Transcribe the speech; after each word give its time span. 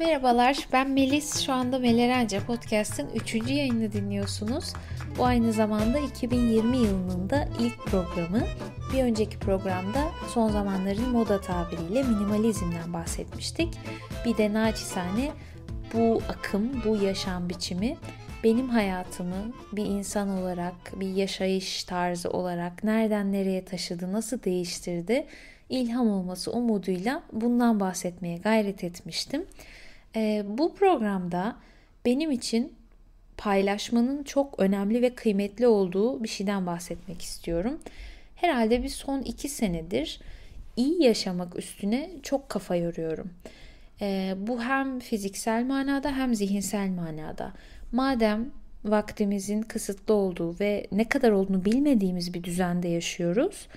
Merhabalar, 0.00 0.68
ben 0.72 0.90
Melis. 0.90 1.40
Şu 1.40 1.52
anda 1.52 1.78
Melerence 1.78 2.40
Podcast'ın 2.40 3.08
3. 3.14 3.34
yayını 3.34 3.92
dinliyorsunuz. 3.92 4.72
Bu 5.18 5.24
aynı 5.24 5.52
zamanda 5.52 5.98
2020 5.98 6.76
yılının 6.76 7.30
da 7.30 7.48
ilk 7.58 7.86
programı. 7.86 8.42
Bir 8.92 9.02
önceki 9.02 9.38
programda 9.38 10.08
son 10.28 10.50
zamanların 10.50 11.08
moda 11.08 11.40
tabiriyle 11.40 12.02
minimalizmden 12.02 12.92
bahsetmiştik. 12.92 13.78
Bir 14.26 14.36
de 14.36 14.52
naçizane 14.52 15.30
bu 15.94 16.22
akım, 16.28 16.82
bu 16.84 16.96
yaşam 16.96 17.48
biçimi 17.48 17.96
benim 18.44 18.68
hayatımı 18.68 19.52
bir 19.72 19.84
insan 19.84 20.28
olarak, 20.28 21.00
bir 21.00 21.08
yaşayış 21.08 21.84
tarzı 21.84 22.30
olarak 22.30 22.84
nereden 22.84 23.32
nereye 23.32 23.64
taşıdı, 23.64 24.12
nasıl 24.12 24.42
değiştirdi, 24.42 25.26
ilham 25.68 26.10
olması 26.10 26.52
umuduyla 26.52 27.22
bundan 27.32 27.80
bahsetmeye 27.80 28.36
gayret 28.36 28.84
etmiştim. 28.84 29.46
E, 30.16 30.44
bu 30.48 30.74
programda 30.74 31.56
benim 32.04 32.30
için 32.30 32.72
paylaşmanın 33.36 34.22
çok 34.22 34.60
önemli 34.60 35.02
ve 35.02 35.14
kıymetli 35.14 35.66
olduğu 35.66 36.22
bir 36.22 36.28
şeyden 36.28 36.66
bahsetmek 36.66 37.22
istiyorum. 37.22 37.78
Herhalde 38.36 38.82
bir 38.82 38.88
son 38.88 39.20
iki 39.22 39.48
senedir 39.48 40.20
iyi 40.76 41.02
yaşamak 41.02 41.58
üstüne 41.58 42.10
çok 42.22 42.48
kafa 42.48 42.76
yoruyorum. 42.76 43.30
E, 44.00 44.34
bu 44.38 44.62
hem 44.62 45.00
fiziksel 45.00 45.64
manada 45.64 46.16
hem 46.16 46.34
zihinsel 46.34 46.88
manada. 46.88 47.52
Madem 47.92 48.50
vaktimizin 48.84 49.62
kısıtlı 49.62 50.14
olduğu 50.14 50.60
ve 50.60 50.86
ne 50.92 51.04
kadar 51.04 51.30
olduğunu 51.30 51.64
bilmediğimiz 51.64 52.34
bir 52.34 52.44
düzende 52.44 52.88
yaşıyoruz. 52.88 53.68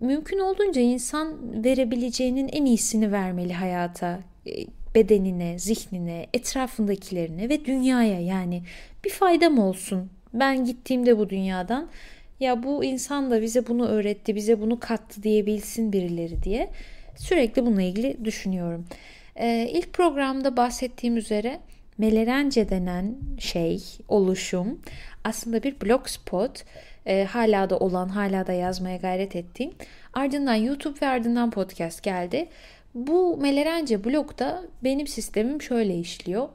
Mümkün 0.00 0.38
olduğunca 0.38 0.80
insan 0.80 1.36
verebileceğinin 1.64 2.48
en 2.48 2.64
iyisini 2.64 3.12
vermeli 3.12 3.52
hayata 3.52 4.20
bedenine, 4.94 5.58
zihnine, 5.58 6.26
etrafındakilerine 6.34 7.48
ve 7.48 7.64
dünyaya 7.64 8.20
yani 8.20 8.62
bir 9.04 9.10
faydam 9.10 9.58
olsun. 9.58 10.10
Ben 10.34 10.64
gittiğimde 10.64 11.18
bu 11.18 11.30
dünyadan 11.30 11.88
ya 12.40 12.62
bu 12.62 12.84
insan 12.84 13.30
da 13.30 13.42
bize 13.42 13.66
bunu 13.66 13.86
öğretti, 13.86 14.34
bize 14.34 14.60
bunu 14.60 14.80
kattı 14.80 15.22
diyebilsin 15.22 15.92
birileri 15.92 16.42
diye 16.42 16.70
sürekli 17.16 17.66
bununla 17.66 17.82
ilgili 17.82 18.24
düşünüyorum. 18.24 18.86
Ee, 19.36 19.68
ilk 19.72 19.92
programda 19.92 20.56
bahsettiğim 20.56 21.16
üzere 21.16 21.60
Melerence 22.00 22.68
denen 22.68 23.16
şey, 23.38 23.82
oluşum 24.08 24.80
aslında 25.24 25.62
bir 25.62 25.80
blogspot. 25.80 26.64
E, 27.06 27.24
hala 27.24 27.70
da 27.70 27.78
olan, 27.78 28.08
hala 28.08 28.46
da 28.46 28.52
yazmaya 28.52 28.96
gayret 28.96 29.36
ettiğim. 29.36 29.72
Ardından 30.12 30.54
YouTube 30.54 31.00
ve 31.02 31.06
ardından 31.06 31.50
podcast 31.50 32.02
geldi. 32.02 32.48
Bu 32.94 33.36
Melerence 33.36 34.04
blokta 34.04 34.62
benim 34.84 35.06
sistemim 35.06 35.62
şöyle 35.62 35.98
işliyor. 35.98 36.48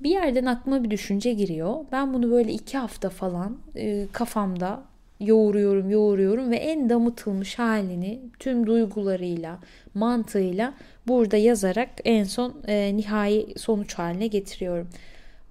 Bir 0.00 0.10
yerden 0.10 0.44
aklıma 0.46 0.84
bir 0.84 0.90
düşünce 0.90 1.32
giriyor. 1.32 1.74
Ben 1.92 2.14
bunu 2.14 2.30
böyle 2.30 2.52
iki 2.52 2.78
hafta 2.78 3.10
falan 3.10 3.58
e, 3.76 4.06
kafamda 4.12 4.82
yoğuruyorum, 5.20 5.90
yoğuruyorum 5.90 6.50
ve 6.50 6.56
en 6.56 6.90
damıtılmış 6.90 7.58
halini 7.58 8.20
tüm 8.38 8.66
duygularıyla, 8.66 9.58
mantığıyla 9.94 10.74
burada 11.06 11.36
yazarak 11.36 11.88
en 12.04 12.24
son 12.24 12.54
e, 12.68 12.96
nihai 12.96 13.46
sonuç 13.56 13.94
haline 13.94 14.26
getiriyorum. 14.26 14.88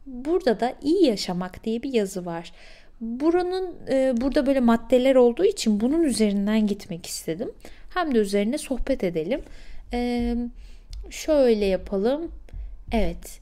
Burada 0.05 0.59
da 0.59 0.73
iyi 0.81 1.05
yaşamak 1.05 1.63
diye 1.63 1.83
bir 1.83 1.93
yazı 1.93 2.25
var. 2.25 2.51
Buranın 3.01 3.75
e, 3.89 4.13
burada 4.21 4.45
böyle 4.45 4.59
maddeler 4.59 5.15
olduğu 5.15 5.45
için 5.45 5.79
bunun 5.79 6.03
üzerinden 6.03 6.67
gitmek 6.67 7.05
istedim. 7.05 7.51
Hem 7.93 8.15
de 8.15 8.19
üzerine 8.19 8.57
sohbet 8.57 9.03
edelim. 9.03 9.41
Ee, 9.93 10.35
şöyle 11.09 11.65
yapalım. 11.65 12.31
Evet. 12.91 13.39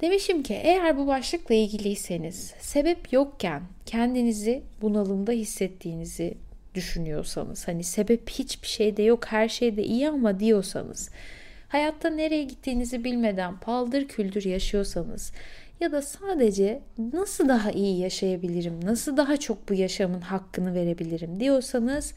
Demişim 0.00 0.42
ki 0.42 0.54
eğer 0.54 0.98
bu 0.98 1.06
başlıkla 1.06 1.54
ilgiliyseniz 1.54 2.54
sebep 2.60 3.12
yokken 3.12 3.62
kendinizi 3.86 4.62
bunalımda 4.82 5.32
hissettiğinizi 5.32 6.34
düşünüyorsanız 6.74 7.68
hani 7.68 7.84
sebep 7.84 8.30
hiçbir 8.30 8.68
şeyde 8.68 9.02
yok 9.02 9.26
her 9.26 9.48
şeyde 9.48 9.84
iyi 9.84 10.08
ama 10.08 10.40
diyorsanız 10.40 11.10
hayatta 11.68 12.10
nereye 12.10 12.44
gittiğinizi 12.44 13.04
bilmeden 13.04 13.60
paldır 13.60 14.08
küldür 14.08 14.44
yaşıyorsanız 14.44 15.32
ya 15.80 15.92
da 15.92 16.02
sadece 16.02 16.80
nasıl 17.12 17.48
daha 17.48 17.70
iyi 17.70 17.98
yaşayabilirim, 17.98 18.84
nasıl 18.84 19.16
daha 19.16 19.36
çok 19.36 19.68
bu 19.68 19.74
yaşamın 19.74 20.20
hakkını 20.20 20.74
verebilirim 20.74 21.40
diyorsanız 21.40 22.14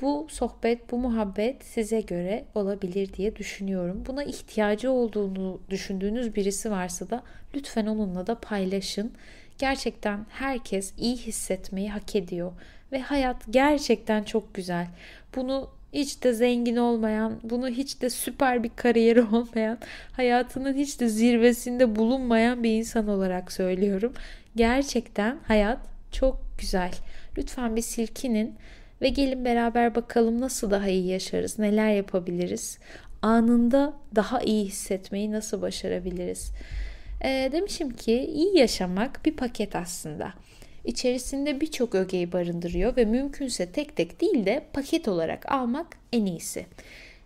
bu 0.00 0.26
sohbet, 0.30 0.90
bu 0.92 0.98
muhabbet 0.98 1.64
size 1.64 2.00
göre 2.00 2.44
olabilir 2.54 3.12
diye 3.12 3.36
düşünüyorum. 3.36 4.04
Buna 4.06 4.24
ihtiyacı 4.24 4.90
olduğunu 4.90 5.60
düşündüğünüz 5.70 6.36
birisi 6.36 6.70
varsa 6.70 7.10
da 7.10 7.22
lütfen 7.54 7.86
onunla 7.86 8.26
da 8.26 8.40
paylaşın. 8.40 9.12
Gerçekten 9.58 10.26
herkes 10.30 10.92
iyi 10.98 11.16
hissetmeyi 11.16 11.90
hak 11.90 12.16
ediyor 12.16 12.52
ve 12.92 13.00
hayat 13.00 13.36
gerçekten 13.50 14.22
çok 14.22 14.54
güzel. 14.54 14.86
Bunu 15.36 15.70
hiç 15.92 16.24
de 16.24 16.32
zengin 16.32 16.76
olmayan, 16.76 17.40
bunu 17.42 17.68
hiç 17.68 18.02
de 18.02 18.10
süper 18.10 18.62
bir 18.62 18.70
kariyeri 18.76 19.22
olmayan, 19.32 19.78
hayatının 20.12 20.74
hiç 20.74 21.00
de 21.00 21.08
zirvesinde 21.08 21.96
bulunmayan 21.96 22.62
bir 22.62 22.70
insan 22.70 23.08
olarak 23.08 23.52
söylüyorum. 23.52 24.12
Gerçekten 24.56 25.38
hayat 25.46 25.78
çok 26.12 26.40
güzel. 26.58 26.92
Lütfen 27.38 27.76
bir 27.76 27.82
silkinin 27.82 28.54
ve 29.02 29.08
gelin 29.08 29.44
beraber 29.44 29.94
bakalım 29.94 30.40
nasıl 30.40 30.70
daha 30.70 30.88
iyi 30.88 31.06
yaşarız, 31.06 31.58
neler 31.58 31.90
yapabiliriz, 31.90 32.78
anında 33.22 33.92
daha 34.14 34.40
iyi 34.40 34.64
hissetmeyi 34.64 35.32
nasıl 35.32 35.62
başarabiliriz. 35.62 36.52
E, 37.24 37.48
demişim 37.52 37.90
ki 37.90 38.12
iyi 38.12 38.58
yaşamak 38.58 39.24
bir 39.24 39.36
paket 39.36 39.76
aslında. 39.76 40.32
İçerisinde 40.84 41.60
birçok 41.60 41.94
ögeyi 41.94 42.32
barındırıyor 42.32 42.96
ve 42.96 43.04
mümkünse 43.04 43.72
tek 43.72 43.96
tek 43.96 44.20
değil 44.20 44.46
de 44.46 44.64
paket 44.72 45.08
olarak 45.08 45.52
almak 45.52 45.86
en 46.12 46.26
iyisi. 46.26 46.66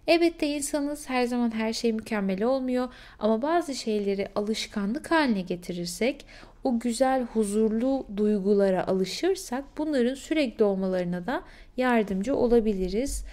Elbette 0.07 0.47
insanız 0.47 1.09
her 1.09 1.25
zaman 1.25 1.55
her 1.55 1.73
şey 1.73 1.93
mükemmel 1.93 2.43
olmuyor 2.43 2.89
ama 3.19 3.43
bazı 3.43 3.75
şeyleri 3.75 4.29
alışkanlık 4.35 5.11
haline 5.11 5.41
getirirsek 5.41 6.27
o 6.65 6.79
güzel 6.79 7.23
huzurlu 7.23 8.07
duygulara 8.17 8.87
alışırsak 8.87 9.65
bunların 9.79 10.15
sürekli 10.15 10.65
olmalarına 10.65 11.27
da 11.27 11.43
yardımcı 11.77 12.37
olabiliriz. 12.37 13.25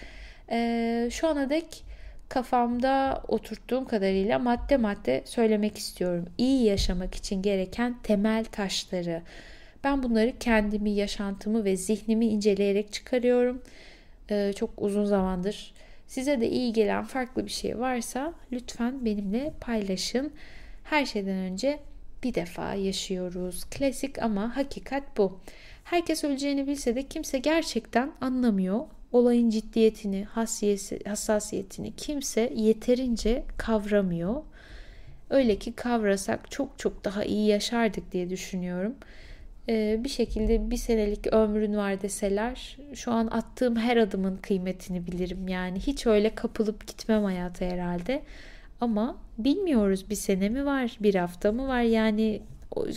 Ee, 0.50 1.08
şu 1.12 1.28
ana 1.28 1.50
dek 1.50 1.84
kafamda 2.28 3.22
oturttuğum 3.28 3.84
kadarıyla 3.84 4.38
madde 4.38 4.76
madde 4.76 5.22
söylemek 5.24 5.78
istiyorum. 5.78 6.26
İyi 6.38 6.64
yaşamak 6.64 7.14
için 7.14 7.42
gereken 7.42 7.96
temel 8.02 8.44
taşları. 8.44 9.22
Ben 9.84 10.02
bunları 10.02 10.32
kendimi, 10.40 10.90
yaşantımı 10.90 11.64
ve 11.64 11.76
zihnimi 11.76 12.26
inceleyerek 12.26 12.92
çıkarıyorum. 12.92 13.62
Ee, 14.30 14.52
çok 14.56 14.70
uzun 14.76 15.04
zamandır. 15.04 15.72
Size 16.10 16.40
de 16.40 16.50
iyi 16.50 16.72
gelen 16.72 17.04
farklı 17.04 17.44
bir 17.46 17.50
şey 17.50 17.78
varsa 17.78 18.34
lütfen 18.52 19.04
benimle 19.04 19.52
paylaşın. 19.60 20.32
Her 20.84 21.06
şeyden 21.06 21.36
önce 21.36 21.80
bir 22.22 22.34
defa 22.34 22.74
yaşıyoruz. 22.74 23.64
Klasik 23.64 24.22
ama 24.22 24.56
hakikat 24.56 25.02
bu. 25.16 25.40
Herkes 25.84 26.24
öleceğini 26.24 26.66
bilse 26.66 26.94
de 26.94 27.02
kimse 27.02 27.38
gerçekten 27.38 28.12
anlamıyor. 28.20 28.80
Olayın 29.12 29.50
ciddiyetini, 29.50 30.26
hassasiyetini 31.04 31.96
kimse 31.96 32.52
yeterince 32.56 33.44
kavramıyor. 33.56 34.42
Öyle 35.30 35.58
ki 35.58 35.72
kavrasak 35.72 36.50
çok 36.50 36.78
çok 36.78 37.04
daha 37.04 37.24
iyi 37.24 37.46
yaşardık 37.46 38.12
diye 38.12 38.30
düşünüyorum. 38.30 38.94
Ee, 39.70 40.00
bir 40.04 40.08
şekilde 40.08 40.70
bir 40.70 40.76
senelik 40.76 41.32
ömrün 41.32 41.76
var 41.76 42.02
deseler 42.02 42.76
şu 42.94 43.12
an 43.12 43.26
attığım 43.26 43.76
her 43.76 43.96
adımın 43.96 44.36
kıymetini 44.36 45.06
bilirim. 45.06 45.48
Yani 45.48 45.78
hiç 45.80 46.06
öyle 46.06 46.34
kapılıp 46.34 46.86
gitmem 46.86 47.24
hayata 47.24 47.64
herhalde. 47.64 48.22
Ama 48.80 49.16
bilmiyoruz 49.38 50.10
bir 50.10 50.14
sene 50.14 50.48
mi 50.48 50.66
var, 50.66 50.96
bir 51.00 51.14
hafta 51.14 51.52
mı 51.52 51.68
var? 51.68 51.82
Yani 51.82 52.42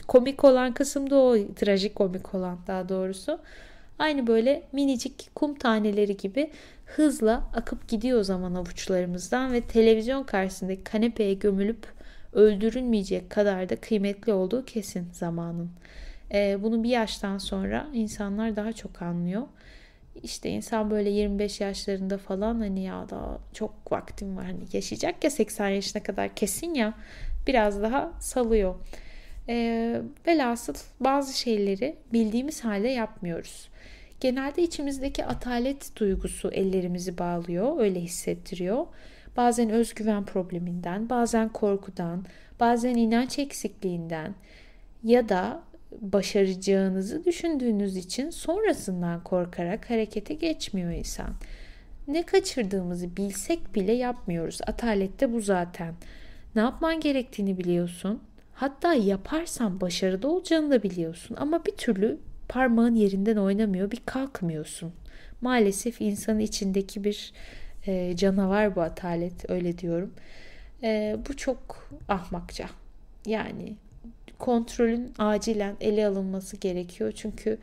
komik 0.08 0.44
olan 0.44 0.74
kısım 0.74 1.10
da 1.10 1.16
o, 1.16 1.38
trajik 1.56 1.96
komik 1.96 2.36
olan 2.36 2.60
daha 2.68 2.90
doğrusu. 2.90 3.40
Aynı 4.00 4.28
böyle 4.28 4.64
minicik 4.72 5.36
kum 5.36 5.56
taneleri 5.56 6.18
gibi 6.18 6.50
hızla 6.86 7.50
akıp 7.56 7.88
gidiyor 7.88 8.24
zaman 8.24 8.56
avuçlarımızdan 8.56 9.54
ve 9.54 9.62
televizyon 9.62 10.24
karşısındaki 10.24 10.84
kanepeye 10.84 11.34
gömülüp 11.34 11.88
öldürülmeyecek 12.34 13.30
kadar 13.30 13.70
da 13.70 13.76
kıymetli 13.76 14.34
olduğu 14.34 14.66
kesin 14.66 15.08
zamanın. 15.12 15.70
Ee, 16.34 16.64
bunu 16.64 16.84
bir 16.84 16.90
yaştan 16.90 17.38
sonra 17.38 17.88
insanlar 17.94 18.56
daha 18.56 18.74
çok 18.74 19.02
anlıyor 19.02 19.44
işte 20.24 20.50
insan 20.50 20.92
böyle 20.92 21.10
25 21.10 21.62
yaşlarında 21.62 22.18
falan 22.18 22.60
hani 22.60 22.84
ya 22.84 23.10
da 23.10 23.40
çok 23.54 23.92
vaktim 23.92 24.38
var 24.38 24.46
hani 24.46 24.60
yaşayacak 24.74 25.24
ya 25.24 25.30
80 25.30 25.70
yaşına 25.70 26.04
kadar 26.04 26.36
kesin 26.36 26.74
ya 26.74 26.94
biraz 27.48 27.82
daha 27.82 28.12
salıyor. 28.20 28.76
E, 29.50 30.02
velhasıl 30.28 30.74
bazı 31.00 31.38
şeyleri 31.38 31.96
bildiğimiz 32.14 32.64
halde 32.64 32.88
yapmıyoruz. 32.88 33.70
Genelde 34.20 34.64
içimizdeki 34.64 35.26
atalet 35.26 36.00
duygusu 36.00 36.52
ellerimizi 36.52 37.18
bağlıyor, 37.18 37.80
öyle 37.80 38.00
hissettiriyor. 38.00 38.86
Bazen 39.38 39.70
özgüven 39.70 40.26
probleminden, 40.26 41.10
bazen 41.10 41.50
korkudan, 41.50 42.26
bazen 42.60 42.96
inanç 42.96 43.40
eksikliğinden 43.40 44.36
ya 45.04 45.30
da 45.30 45.62
başaracağınızı 46.02 47.26
düşündüğünüz 47.26 47.98
için 47.98 48.30
sonrasından 48.30 49.24
korkarak 49.24 49.90
harekete 49.90 50.34
geçmiyor 50.34 50.92
insan. 50.92 51.36
Ne 52.08 52.24
kaçırdığımızı 52.24 53.18
bilsek 53.18 53.76
bile 53.76 53.92
yapmıyoruz. 53.92 54.60
Atalette 54.68 55.34
bu 55.34 55.42
zaten. 55.42 55.94
Ne 56.56 56.62
yapman 56.62 57.00
gerektiğini 57.00 57.58
biliyorsun. 57.58 58.22
Hatta 58.54 58.94
yaparsan 58.94 59.82
başarıda 59.82 60.28
olacağını 60.28 60.72
da 60.72 60.84
biliyorsun 60.84 61.38
ama 61.40 61.66
bir 61.66 61.72
türlü 61.72 62.18
parmağın 62.50 62.96
yerinden 62.96 63.38
oynamıyor, 63.38 63.92
bir 63.92 64.02
kalkmıyorsun. 64.06 64.94
Maalesef 65.42 66.02
insanın 66.02 66.40
içindeki 66.40 67.04
bir 67.04 67.34
e, 67.88 68.16
canavar 68.16 68.76
bu 68.76 68.82
atalet 68.82 69.50
öyle 69.50 69.78
diyorum. 69.78 70.14
E, 70.84 71.18
bu 71.30 71.38
çok 71.38 71.90
ahmakça. 72.08 72.70
Yani 73.26 73.76
kontrolün 74.44 75.14
acilen 75.20 75.76
ele 75.82 76.08
alınması 76.08 76.58
gerekiyor. 76.58 77.12
Çünkü 77.16 77.58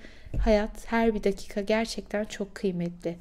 hayat 0.45 0.71
her 0.87 1.15
bir 1.15 1.25
dakika 1.25 1.61
gerçekten 1.61 2.25
çok 2.25 2.55
kıymetli. 2.55 3.17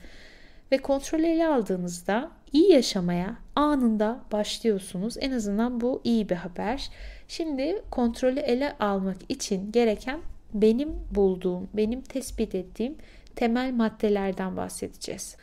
Ve 0.71 0.77
kontrolü 0.77 1.25
ele 1.25 1.47
aldığınızda 1.47 2.31
iyi 2.53 2.71
yaşamaya 2.71 3.35
anında 3.55 4.19
başlıyorsunuz. 4.31 5.15
En 5.19 5.31
azından 5.31 5.81
bu 5.81 6.01
iyi 6.03 6.29
bir 6.29 6.35
haber. 6.35 6.89
Şimdi 7.27 7.81
kontrolü 7.91 8.39
ele 8.39 8.75
almak 8.79 9.17
için 9.29 9.71
gereken 9.71 10.19
benim 10.53 10.89
bulduğum, 11.15 11.69
benim 11.73 12.01
tespit 12.01 12.55
ettiğim 12.55 12.95
temel 13.35 13.73
maddelerden 13.73 14.57
bahsedeceğiz. 14.57 15.35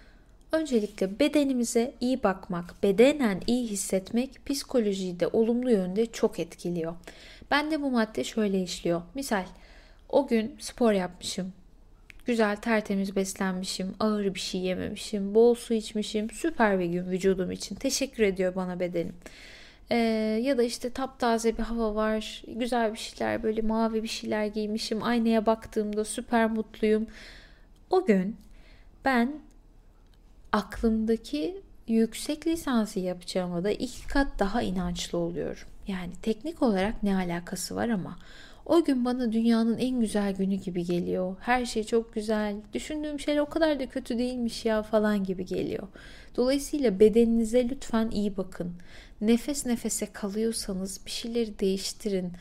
Öncelikle 0.53 1.21
bedenimize 1.21 1.95
iyi 2.01 2.23
bakmak, 2.23 2.83
bedenen 2.83 3.41
iyi 3.47 3.67
hissetmek 3.67 4.47
psikolojiyi 4.47 5.21
de 5.21 5.27
olumlu 5.27 5.71
yönde 5.71 6.07
çok 6.07 6.39
etkiliyor. 6.39 6.95
Ben 7.51 7.71
de 7.71 7.83
bu 7.83 7.91
madde 7.91 8.25
şöyle 8.25 8.63
işliyor. 8.63 9.03
Misal 9.15 9.45
o 10.09 10.27
gün 10.27 10.57
spor 10.59 10.93
yapmışım. 10.93 11.53
Güzel 12.27 12.57
tertemiz 12.57 13.17
beslenmişim. 13.17 13.95
Ağır 14.01 14.35
bir 14.35 14.41
şey 14.41 14.61
yememişim. 14.61 15.35
Bol 15.35 15.55
su 15.55 15.75
içmişim. 15.75 16.31
Süper 16.31 16.79
bir 16.79 16.85
gün 16.85 17.11
vücudum 17.11 17.51
için. 17.51 17.75
Teşekkür 17.75 18.23
ediyor 18.23 18.55
bana 18.55 18.81
bedenim. 18.81 19.15
Ee, 19.91 19.97
ya 20.43 20.59
da 20.59 20.63
işte 20.63 20.91
taptaze 20.91 21.59
bir 21.59 21.63
hava 21.63 21.95
var. 21.95 22.43
Güzel 22.49 22.93
bir 22.93 22.99
şeyler 22.99 23.43
böyle 23.43 23.63
mavi 23.63 24.03
bir 24.03 24.09
şeyler 24.09 24.47
giymişim. 24.47 25.03
Aynaya 25.03 25.47
baktığımda 25.47 26.05
süper 26.05 26.51
mutluyum. 26.51 27.07
O 27.91 28.05
gün 28.05 28.37
ben 29.05 29.33
aklımdaki 30.53 31.63
yüksek 31.89 32.47
lisansı 32.47 33.01
yapacağıma 33.01 33.65
da 33.65 33.71
iki 33.71 34.07
kat 34.07 34.29
daha 34.39 34.63
inançlı 34.63 35.19
oluyorum. 35.19 35.69
Yani 35.87 36.13
teknik 36.23 36.63
olarak 36.63 37.03
ne 37.03 37.17
alakası 37.17 37.77
var 37.77 37.89
ama 37.89 38.19
o 38.67 38.85
gün 38.85 39.05
bana 39.05 39.33
dünyanın 39.33 39.79
en 39.79 40.01
güzel 40.01 40.35
günü 40.35 40.55
gibi 40.55 40.85
geliyor. 40.85 41.37
Her 41.41 41.67
şey 41.67 41.85
çok 41.85 42.15
güzel. 42.15 42.57
Düşündüğüm 42.73 43.21
şeyler 43.21 43.41
o 43.41 43.47
kadar 43.47 43.81
da 43.81 43.89
kötü 43.89 44.19
değilmiş 44.19 44.65
ya 44.65 44.83
falan 44.83 45.25
gibi 45.25 45.47
geliyor. 45.47 45.89
Dolayısıyla 46.37 47.01
bedeninize 47.01 47.69
lütfen 47.69 48.11
iyi 48.11 48.37
bakın. 48.37 48.73
Nefes 49.21 49.67
nefese 49.67 50.13
kalıyorsanız 50.13 51.01
bir 51.07 51.11
şeyleri 51.11 51.59
değiştirin. 51.59 52.33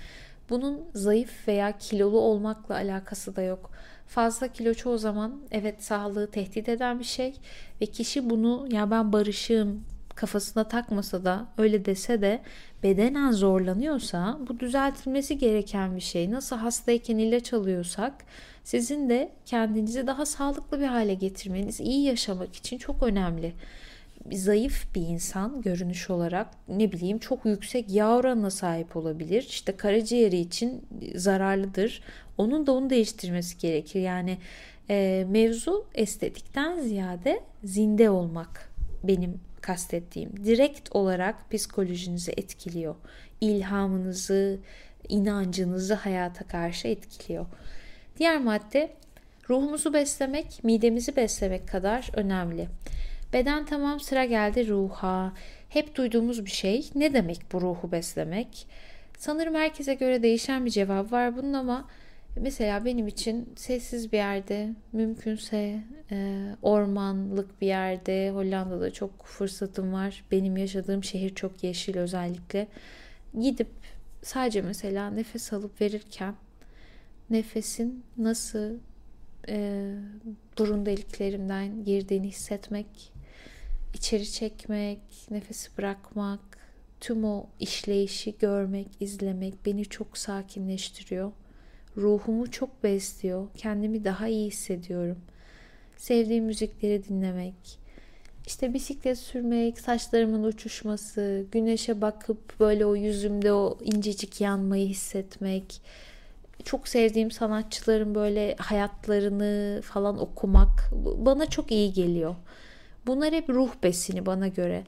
Bunun 0.49 0.81
zayıf 0.93 1.47
veya 1.47 1.77
kilolu 1.77 2.19
olmakla 2.19 2.75
alakası 2.75 3.35
da 3.35 3.41
yok. 3.41 3.71
Fazla 4.07 4.47
kilo 4.47 4.73
çoğu 4.73 4.97
zaman 4.97 5.41
evet 5.51 5.83
sağlığı 5.83 6.31
tehdit 6.31 6.69
eden 6.69 6.99
bir 6.99 7.03
şey 7.03 7.33
ve 7.81 7.85
kişi 7.85 8.29
bunu 8.29 8.67
ya 8.71 8.91
ben 8.91 9.13
barışığım 9.13 9.83
kafasına 10.15 10.67
takmasa 10.67 11.25
da 11.25 11.47
öyle 11.57 11.85
dese 11.85 12.21
de 12.21 12.41
bedenen 12.83 13.31
zorlanıyorsa 13.31 14.39
bu 14.47 14.59
düzeltilmesi 14.59 15.37
gereken 15.37 15.95
bir 15.95 16.01
şey. 16.01 16.31
Nasıl 16.31 16.55
hastayken 16.55 17.17
ilaç 17.17 17.53
alıyorsak 17.53 18.13
sizin 18.63 19.09
de 19.09 19.31
kendinizi 19.45 20.07
daha 20.07 20.25
sağlıklı 20.25 20.79
bir 20.79 20.85
hale 20.85 21.13
getirmeniz 21.13 21.79
iyi 21.79 22.03
yaşamak 22.03 22.55
için 22.55 22.77
çok 22.77 23.03
önemli. 23.03 23.53
Zayıf 24.31 24.95
bir 24.95 25.01
insan 25.01 25.61
görünüş 25.61 26.09
olarak 26.09 26.47
ne 26.67 26.91
bileyim 26.91 27.19
çok 27.19 27.45
yüksek 27.45 27.89
yağ 27.89 28.15
oranına 28.15 28.49
sahip 28.49 28.95
olabilir. 28.95 29.45
İşte 29.49 29.77
karaciğeri 29.77 30.37
için 30.37 30.85
zararlıdır. 31.15 32.01
Onun 32.37 32.67
da 32.67 32.71
onu 32.71 32.89
değiştirmesi 32.89 33.57
gerekir. 33.57 34.01
Yani 34.01 34.37
e, 34.89 35.25
mevzu 35.29 35.85
estetikten 35.95 36.81
ziyade 36.81 37.39
zinde 37.63 38.09
olmak 38.09 38.71
benim 39.03 39.39
kastettiğim 39.65 40.45
direkt 40.45 40.95
olarak 40.95 41.51
psikolojinizi 41.51 42.31
etkiliyor. 42.31 42.95
İlhamınızı, 43.41 44.59
inancınızı 45.09 45.93
hayata 45.93 46.47
karşı 46.47 46.87
etkiliyor. 46.87 47.45
Diğer 48.17 48.41
madde 48.41 48.89
ruhumuzu 49.49 49.93
beslemek, 49.93 50.63
midemizi 50.63 51.15
beslemek 51.15 51.67
kadar 51.67 52.09
önemli. 52.13 52.67
Beden 53.33 53.65
tamam 53.65 53.99
sıra 53.99 54.25
geldi 54.25 54.67
ruha. 54.67 55.33
Hep 55.69 55.95
duyduğumuz 55.95 56.45
bir 56.45 56.51
şey. 56.51 56.89
Ne 56.95 57.13
demek 57.13 57.41
bu 57.53 57.61
ruhu 57.61 57.91
beslemek? 57.91 58.67
Sanırım 59.17 59.55
herkese 59.55 59.93
göre 59.93 60.23
değişen 60.23 60.65
bir 60.65 60.71
cevap 60.71 61.11
var 61.11 61.37
bunun 61.37 61.53
ama 61.53 61.87
Mesela 62.41 62.85
benim 62.85 63.07
için 63.07 63.49
sessiz 63.55 64.11
bir 64.11 64.17
yerde, 64.17 64.73
mümkünse 64.93 65.83
e, 66.11 66.45
ormanlık 66.61 67.61
bir 67.61 67.67
yerde, 67.67 68.31
Hollanda'da 68.31 68.91
çok 68.91 69.25
fırsatım 69.25 69.93
var. 69.93 70.23
Benim 70.31 70.57
yaşadığım 70.57 71.03
şehir 71.03 71.35
çok 71.35 71.63
yeşil 71.63 71.97
özellikle. 71.97 72.67
Gidip 73.41 73.67
sadece 74.21 74.61
mesela 74.61 75.09
nefes 75.09 75.53
alıp 75.53 75.81
verirken 75.81 76.35
nefesin 77.29 78.03
nasıl 78.17 78.77
e, 79.49 79.91
burun 80.57 80.85
deliklerimden 80.85 81.83
girdiğini 81.83 82.27
hissetmek, 82.27 83.13
içeri 83.93 84.31
çekmek, 84.31 84.99
nefesi 85.31 85.77
bırakmak, 85.77 86.39
tüm 86.99 87.25
o 87.25 87.47
işleyişi 87.59 88.37
görmek, 88.39 88.87
izlemek 88.99 89.65
beni 89.65 89.85
çok 89.85 90.17
sakinleştiriyor 90.17 91.31
ruhumu 91.97 92.51
çok 92.51 92.83
besliyor. 92.83 93.47
Kendimi 93.57 94.03
daha 94.03 94.27
iyi 94.27 94.47
hissediyorum. 94.47 95.17
Sevdiğim 95.97 96.45
müzikleri 96.45 97.03
dinlemek, 97.03 97.79
işte 98.47 98.73
bisiklet 98.73 99.17
sürmek, 99.17 99.79
saçlarımın 99.79 100.43
uçuşması, 100.43 101.45
güneşe 101.51 102.01
bakıp 102.01 102.59
böyle 102.59 102.85
o 102.85 102.95
yüzümde 102.95 103.53
o 103.53 103.77
incecik 103.81 104.41
yanmayı 104.41 104.87
hissetmek, 104.87 105.81
çok 106.63 106.87
sevdiğim 106.87 107.31
sanatçıların 107.31 108.15
böyle 108.15 108.55
hayatlarını 108.55 109.81
falan 109.81 110.19
okumak 110.19 110.89
bana 111.17 111.45
çok 111.45 111.71
iyi 111.71 111.93
geliyor. 111.93 112.35
Bunlar 113.07 113.33
hep 113.33 113.49
ruh 113.49 113.69
besini 113.83 114.25
bana 114.25 114.47
göre. 114.47 114.83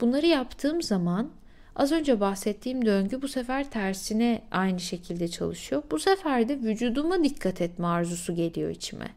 Bunları 0.00 0.26
yaptığım 0.26 0.82
zaman 0.82 1.30
Az 1.76 1.92
önce 1.92 2.20
bahsettiğim 2.20 2.86
döngü 2.86 3.22
bu 3.22 3.28
sefer 3.28 3.70
tersine 3.70 4.42
aynı 4.50 4.80
şekilde 4.80 5.28
çalışıyor. 5.28 5.82
Bu 5.90 5.98
sefer 5.98 6.48
de 6.48 6.60
vücuduma 6.60 7.24
dikkat 7.24 7.60
etme 7.60 7.86
arzusu 7.86 8.34
geliyor 8.34 8.70
içime. 8.70 9.08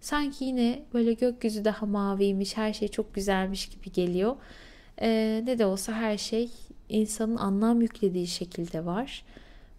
Sanki 0.00 0.44
yine 0.44 0.82
böyle 0.94 1.12
gökyüzü 1.12 1.64
daha 1.64 1.86
maviymiş, 1.86 2.56
her 2.56 2.72
şey 2.72 2.88
çok 2.88 3.14
güzelmiş 3.14 3.68
gibi 3.68 3.92
geliyor. 3.92 4.36
Ee, 5.00 5.42
ne 5.46 5.58
de 5.58 5.66
olsa 5.66 5.92
her 5.92 6.18
şey 6.18 6.50
insanın 6.88 7.36
anlam 7.36 7.80
yüklediği 7.80 8.26
şekilde 8.26 8.84
var. 8.84 9.24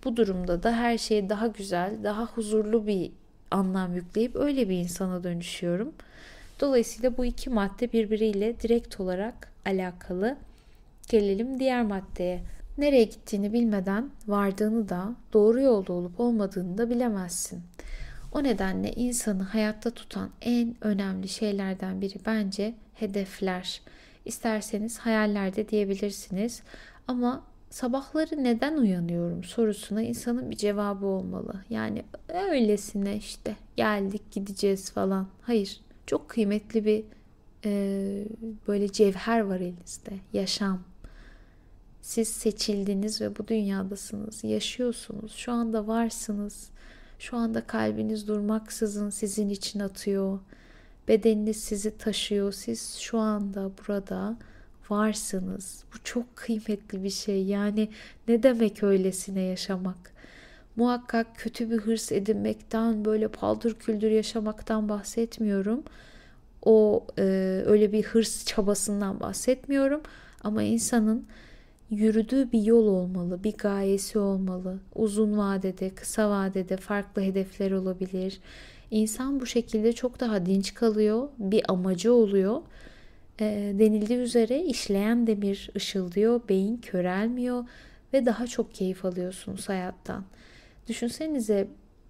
Bu 0.04 0.18
durumda 0.18 0.64
da 0.64 0.72
her 0.76 0.98
şeye 0.98 1.30
daha 1.30 1.48
güzel, 1.48 2.04
daha 2.04 2.26
huzurlu 2.26 2.88
bir 2.88 3.12
anlam 3.52 3.96
yükleyip 3.96 4.36
öyle 4.36 4.70
bir 4.70 4.78
insana 4.78 5.24
dönüşüyorum. 5.24 5.94
Dolayısıyla 6.60 7.18
bu 7.18 7.26
iki 7.26 7.50
madde 7.50 7.92
birbiriyle 7.92 8.60
direkt 8.60 9.00
olarak 9.00 9.52
alakalı. 9.66 10.38
Gelelim 11.10 11.60
diğer 11.60 11.84
maddeye. 11.84 12.44
Nereye 12.78 13.04
gittiğini 13.04 13.54
bilmeden 13.54 14.10
vardığını 14.28 14.90
da 14.90 15.16
doğru 15.34 15.62
yolda 15.62 15.94
olup 15.94 16.20
olmadığını 16.20 16.78
da 16.78 16.90
bilemezsin. 16.90 17.62
O 18.32 18.44
nedenle 18.44 18.92
insanı 18.92 19.44
hayatta 19.44 19.92
tutan 19.92 20.30
en 20.42 20.76
önemli 20.82 21.28
şeylerden 21.28 22.02
biri 22.02 22.16
bence 22.26 22.74
hedefler. 22.94 23.82
İsterseniz 24.26 25.00
hayallerde 25.00 25.70
diyebilirsiniz 25.70 26.64
ama 27.08 27.44
sabahları 27.70 28.44
neden 28.44 28.78
uyanıyorum 28.78 29.44
sorusuna 29.44 30.02
insanın 30.02 30.52
bir 30.52 30.56
cevabı 30.58 31.06
olmalı. 31.06 31.54
Yani 31.70 32.04
öylesine 32.52 33.18
işte 33.18 33.56
geldik 33.76 34.32
gideceğiz 34.32 34.92
falan. 34.92 35.28
Hayır 35.42 35.82
çok 36.08 36.30
kıymetli 36.30 36.86
bir 36.86 37.04
e, 37.66 37.72
böyle 38.68 38.92
cevher 38.92 39.40
var 39.40 39.60
elinizde. 39.60 40.12
Yaşam. 40.34 40.89
Siz 42.10 42.28
seçildiniz 42.28 43.22
ve 43.22 43.38
bu 43.38 43.48
dünyadasınız. 43.48 44.44
Yaşıyorsunuz. 44.44 45.32
Şu 45.36 45.52
anda 45.52 45.88
varsınız. 45.88 46.70
Şu 47.20 47.38
anda 47.38 47.68
kalbiniz 47.68 48.28
durmaksızın 48.28 49.10
sizin 49.10 49.50
için 49.50 49.80
atıyor. 49.80 50.40
Bedeniniz 51.08 51.58
sizi 51.58 51.98
taşıyor. 51.98 52.52
Siz 52.52 52.96
şu 52.96 53.18
anda 53.18 53.72
burada 53.88 54.38
varsınız. 54.90 55.84
Bu 55.94 55.98
çok 56.04 56.36
kıymetli 56.36 57.04
bir 57.04 57.10
şey. 57.10 57.44
Yani 57.46 57.90
ne 58.28 58.44
demek 58.44 58.84
öylesine 58.84 59.42
yaşamak? 59.42 60.14
Muhakkak 60.76 61.28
kötü 61.38 61.72
bir 61.72 61.78
hırs 61.78 62.12
edinmekten, 62.12 63.06
böyle 63.06 63.28
paldır 63.28 63.74
küldür 63.74 64.12
yaşamaktan 64.12 64.90
bahsetmiyorum. 64.90 65.84
O 66.64 67.08
e, 67.18 67.24
öyle 67.66 67.92
bir 67.92 68.04
hırs 68.04 68.46
çabasından 68.46 69.20
bahsetmiyorum. 69.20 70.02
Ama 70.44 70.64
insanın 70.64 71.28
yürüdüğü 71.92 72.52
bir 72.52 72.64
yol 72.64 72.88
olmalı, 72.88 73.44
bir 73.44 73.58
gayesi 73.58 74.20
olmalı. 74.20 74.80
Uzun 74.96 75.38
vadede, 75.38 75.90
kısa 75.90 76.30
vadede 76.30 76.78
farklı 76.78 77.22
hedefler 77.22 77.72
olabilir. 77.72 78.40
İnsan 78.92 79.40
bu 79.40 79.46
şekilde 79.46 79.94
çok 79.94 80.20
daha 80.20 80.46
dinç 80.46 80.74
kalıyor, 80.74 81.30
bir 81.38 81.72
amacı 81.72 82.14
oluyor. 82.14 82.62
E, 83.40 83.74
denildiği 83.80 84.20
üzere 84.20 84.64
işleyen 84.64 85.28
demir 85.28 85.70
ışıldıyor, 85.76 86.42
beyin 86.50 86.78
körelmiyor 86.78 87.64
ve 88.14 88.26
daha 88.26 88.48
çok 88.48 88.74
keyif 88.74 89.06
alıyorsunuz 89.06 89.70
hayattan. 89.70 90.24
Düşünsenize 90.88 91.68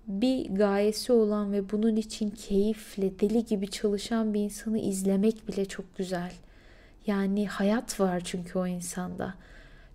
bir 0.07 0.55
gayesi 0.55 1.13
olan 1.13 1.51
ve 1.51 1.71
bunun 1.71 1.95
için 1.95 2.29
keyifle 2.29 3.19
deli 3.19 3.45
gibi 3.45 3.67
çalışan 3.67 4.33
bir 4.33 4.39
insanı 4.39 4.79
izlemek 4.79 5.47
bile 5.47 5.65
çok 5.65 5.97
güzel. 5.97 6.31
Yani 7.07 7.47
hayat 7.47 7.99
var 7.99 8.21
çünkü 8.25 8.59
o 8.59 8.67
insanda. 8.67 9.33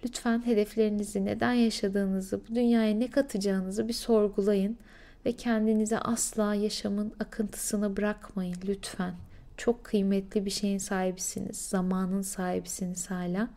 Lütfen 0.04 0.46
hedeflerinizi, 0.46 1.24
neden 1.24 1.52
yaşadığınızı, 1.52 2.40
bu 2.48 2.54
dünyaya 2.54 2.94
ne 2.94 3.10
katacağınızı 3.10 3.88
bir 3.88 3.92
sorgulayın 3.92 4.78
ve 5.26 5.32
kendinize 5.32 5.98
asla 5.98 6.54
yaşamın 6.54 7.12
akıntısını 7.20 7.96
bırakmayın 7.96 8.56
lütfen. 8.68 9.14
Çok 9.56 9.84
kıymetli 9.84 10.44
bir 10.44 10.50
şeyin 10.50 10.78
sahibisiniz, 10.78 11.56
zamanın 11.56 12.22
sahibisiniz 12.22 13.10
hala. 13.10 13.50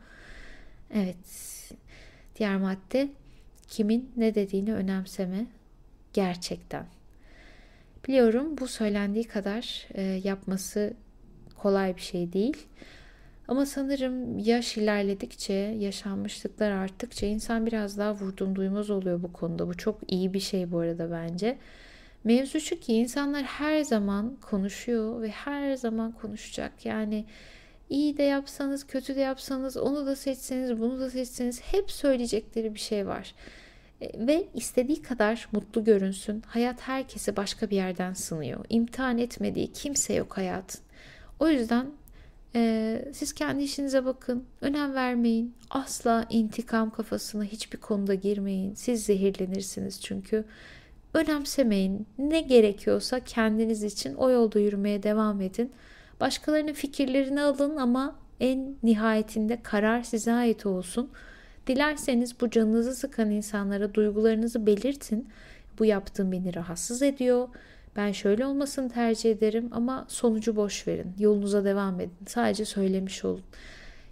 Evet. 0.94 1.18
Diğer 2.36 2.58
madde 2.58 3.10
kimin 3.68 4.12
ne 4.18 4.36
dediğini 4.36 4.74
önemseme 4.74 5.46
gerçekten. 6.14 6.86
Biliyorum 8.08 8.58
bu 8.58 8.68
söylendiği 8.68 9.24
kadar 9.24 9.88
e, 9.94 10.02
yapması 10.02 10.94
kolay 11.58 11.96
bir 11.96 12.02
şey 12.02 12.34
değil. 12.34 12.58
Ama 13.48 13.66
sanırım 13.66 14.40
yaş 14.40 14.78
ilerledikçe, 14.78 15.54
yaşanmışlıklar 15.54 16.72
arttıkça 16.72 17.26
insan 17.26 17.66
biraz 17.66 17.98
daha 17.98 18.14
vurdum 18.14 18.56
duymaz 18.56 18.90
oluyor 18.90 19.24
bu 19.24 19.34
konuda. 19.34 19.68
Bu 19.68 19.78
çok 19.78 20.00
iyi 20.08 20.34
bir 20.34 20.40
şey 20.40 20.72
bu 20.72 20.80
arada 20.80 21.12
bence. 21.12 21.58
Mevzu 22.24 22.60
şu 22.60 22.80
ki 22.80 22.94
insanlar 22.94 23.44
her 23.44 23.82
zaman 23.82 24.38
konuşuyor 24.42 25.22
ve 25.22 25.30
her 25.30 25.76
zaman 25.76 26.12
konuşacak. 26.12 26.86
Yani 26.86 27.26
iyi 27.90 28.18
de 28.18 28.24
yapsanız, 28.24 28.88
kötü 28.88 29.16
de 29.16 29.20
yapsanız, 29.20 29.78
onu 29.78 30.06
da 30.06 30.16
seçseniz, 30.16 30.80
bunu 30.80 31.00
da 31.00 31.10
seçseniz 31.10 31.62
hep 31.62 31.92
söyleyecekleri 31.92 32.74
bir 32.74 32.80
şey 32.80 33.08
var. 33.08 33.36
E, 34.02 34.28
ve 34.28 34.48
istediği 34.54 35.02
kadar 35.02 35.50
mutlu 35.52 35.84
görünsün. 35.84 36.44
Hayat 36.48 36.82
herkesi 36.82 37.36
başka 37.36 37.70
bir 37.70 37.76
yerden 37.76 38.14
sınıyor. 38.14 38.66
İmtihan 38.70 39.18
etmediği 39.18 39.72
kimse 39.72 40.14
yok 40.14 40.38
hayatın. 40.38 40.82
O 41.40 41.48
yüzden 41.50 41.88
ee, 42.58 43.06
siz 43.14 43.34
kendi 43.34 43.64
işinize 43.64 44.06
bakın. 44.06 44.44
Önem 44.62 44.94
vermeyin. 44.94 45.54
Asla 45.70 46.26
intikam 46.30 46.90
kafasına 46.90 47.44
hiçbir 47.44 47.78
konuda 47.78 48.14
girmeyin. 48.14 48.74
Siz 48.74 49.06
zehirlenirsiniz 49.06 50.02
çünkü. 50.02 50.46
Önemsemeyin. 51.14 52.08
Ne 52.18 52.42
gerekiyorsa 52.42 53.20
kendiniz 53.20 53.84
için 53.84 54.16
o 54.16 54.30
yolda 54.30 54.60
yürümeye 54.60 55.04
devam 55.04 55.42
edin. 55.42 55.72
Başkalarının 56.20 56.74
fikirlerini 56.74 57.42
alın 57.42 57.76
ama 57.78 58.16
en 58.40 58.76
nihayetinde 58.84 59.62
karar 59.64 60.04
size 60.04 60.34
ait 60.34 60.66
olsun. 60.66 61.10
Dilerseniz 61.68 62.42
bu 62.42 62.50
canınızı 62.50 62.96
sıkan 62.96 63.32
insanlara 63.32 63.94
duygularınızı 63.94 64.66
belirtin. 64.66 65.28
Bu 65.80 65.86
yaptığım 65.86 66.32
beni 66.32 66.56
rahatsız 66.56 67.02
ediyor 67.02 67.50
ben 67.98 68.12
şöyle 68.12 68.46
olmasını 68.46 68.90
tercih 68.90 69.32
ederim 69.32 69.70
ama 69.72 70.06
sonucu 70.10 70.56
boş 70.56 70.88
verin. 70.88 71.14
Yolunuza 71.20 71.66
devam 71.66 72.00
edin. 72.00 72.26
Sadece 72.28 72.66
söylemiş 72.66 73.26
olun. 73.26 73.44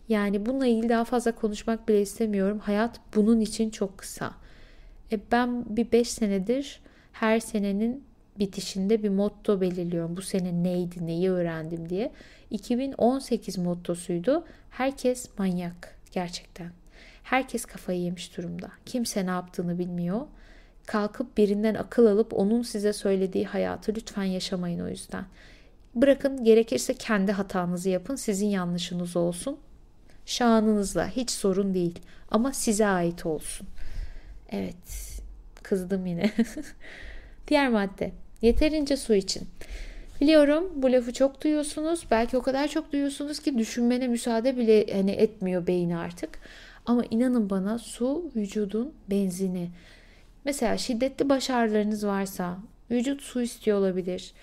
Yani 0.10 0.46
bununla 0.46 0.68
ilgili 0.68 0.90
daha 0.90 1.04
fazla 1.04 1.32
konuşmak 1.32 1.88
bile 1.88 2.02
istemiyorum. 2.02 2.60
Hayat 2.60 3.00
bunun 3.16 3.40
için 3.40 3.70
çok 3.70 3.98
kısa. 3.98 4.32
E 5.12 5.20
ben 5.32 5.78
bir 5.78 5.92
5 5.92 6.10
senedir 6.10 6.82
her 7.14 7.40
senenin 7.40 8.04
bitişinde 8.40 9.04
bir 9.04 9.10
motto 9.10 9.62
belirliyorum. 9.62 10.18
Bu 10.18 10.22
sene 10.22 10.64
neydi, 10.64 11.08
neyi 11.08 11.32
öğrendim 11.32 11.90
diye. 11.90 12.12
2018 12.52 13.58
mottosuydu. 13.58 14.46
Herkes 14.70 15.30
manyak 15.38 15.96
gerçekten. 16.12 16.72
Herkes 17.24 17.66
kafayı 17.66 18.02
yemiş 18.02 18.38
durumda. 18.38 18.72
Kimse 18.86 19.26
ne 19.26 19.30
yaptığını 19.30 19.80
bilmiyor 19.80 20.22
kalkıp 20.86 21.38
birinden 21.38 21.76
akıl 21.76 22.06
alıp 22.06 22.34
onun 22.34 22.62
size 22.62 22.94
söylediği 22.94 23.46
hayatı 23.46 23.94
lütfen 23.96 24.24
yaşamayın 24.24 24.80
o 24.80 24.90
yüzden. 24.90 25.26
Bırakın 25.96 26.44
gerekirse 26.44 26.94
kendi 26.94 27.32
hatanızı 27.32 27.90
yapın. 27.90 28.16
Sizin 28.16 28.48
yanlışınız 28.48 29.18
olsun. 29.18 29.58
Şanınızla 30.26 31.08
hiç 31.08 31.32
sorun 31.32 31.74
değil 31.74 32.00
ama 32.32 32.54
size 32.54 32.86
ait 32.86 33.26
olsun. 33.26 33.68
Evet. 34.50 35.22
Kızdım 35.64 36.06
yine. 36.06 36.32
Diğer 37.48 37.70
madde. 37.70 38.12
Yeterince 38.42 38.98
su 38.98 39.14
için. 39.14 39.48
Biliyorum 40.22 40.72
bu 40.76 40.92
lafı 40.92 41.14
çok 41.14 41.44
duyuyorsunuz. 41.44 42.06
Belki 42.12 42.38
o 42.38 42.42
kadar 42.42 42.68
çok 42.68 42.92
duyuyorsunuz 42.92 43.40
ki 43.40 43.58
düşünmene 43.58 44.08
müsaade 44.08 44.58
bile 44.58 44.94
hani 44.94 45.12
etmiyor 45.12 45.68
beyin 45.68 45.92
artık. 45.92 46.40
Ama 46.86 47.04
inanın 47.12 47.50
bana 47.50 47.80
su 47.80 48.32
vücudun 48.36 48.94
benzini. 49.10 49.70
Mesela 50.46 50.78
şiddetli 50.78 51.30
baş 51.30 51.50
ağrılarınız 51.50 52.08
varsa, 52.08 52.58
vücut 52.92 53.22
su 53.22 53.42
istiyor 53.42 53.78
olabilir. 53.78 54.34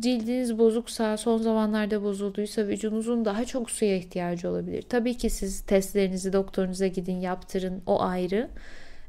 Cildiniz 0.00 0.58
bozuksa, 0.58 1.16
son 1.16 1.38
zamanlarda 1.38 2.02
bozulduysa 2.02 2.66
vücudunuzun 2.66 3.24
daha 3.24 3.44
çok 3.44 3.70
suya 3.70 3.96
ihtiyacı 3.96 4.50
olabilir. 4.50 4.82
Tabii 4.82 5.16
ki 5.16 5.30
siz 5.30 5.60
testlerinizi 5.60 6.32
doktorunuza 6.32 6.86
gidin 6.86 7.20
yaptırın 7.20 7.82
o 7.86 8.02
ayrı. 8.02 8.48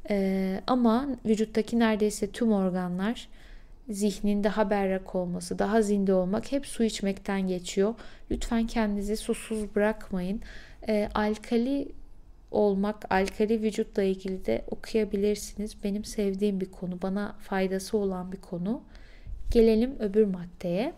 Ee, 0.09 0.61
ama 0.67 1.07
vücuttaki 1.25 1.79
neredeyse 1.79 2.31
tüm 2.31 2.51
organlar 2.51 3.27
zihnin 3.89 4.43
daha 4.43 4.69
berrak 4.69 5.15
olması, 5.15 5.59
daha 5.59 5.81
zinde 5.81 6.13
olmak 6.13 6.51
hep 6.51 6.65
su 6.65 6.83
içmekten 6.83 7.47
geçiyor. 7.47 7.93
Lütfen 8.31 8.67
kendinizi 8.67 9.17
susuz 9.17 9.75
bırakmayın. 9.75 10.41
Ee, 10.87 11.09
alkali 11.13 11.91
olmak, 12.51 13.11
alkali 13.13 13.61
vücutla 13.61 14.03
ilgili 14.03 14.45
de 14.45 14.65
okuyabilirsiniz. 14.71 15.83
Benim 15.83 16.05
sevdiğim 16.05 16.61
bir 16.61 16.71
konu, 16.71 17.01
bana 17.01 17.35
faydası 17.39 17.97
olan 17.97 18.31
bir 18.31 18.41
konu. 18.41 18.83
Gelelim 19.51 19.95
öbür 19.99 20.25
maddeye. 20.25 20.93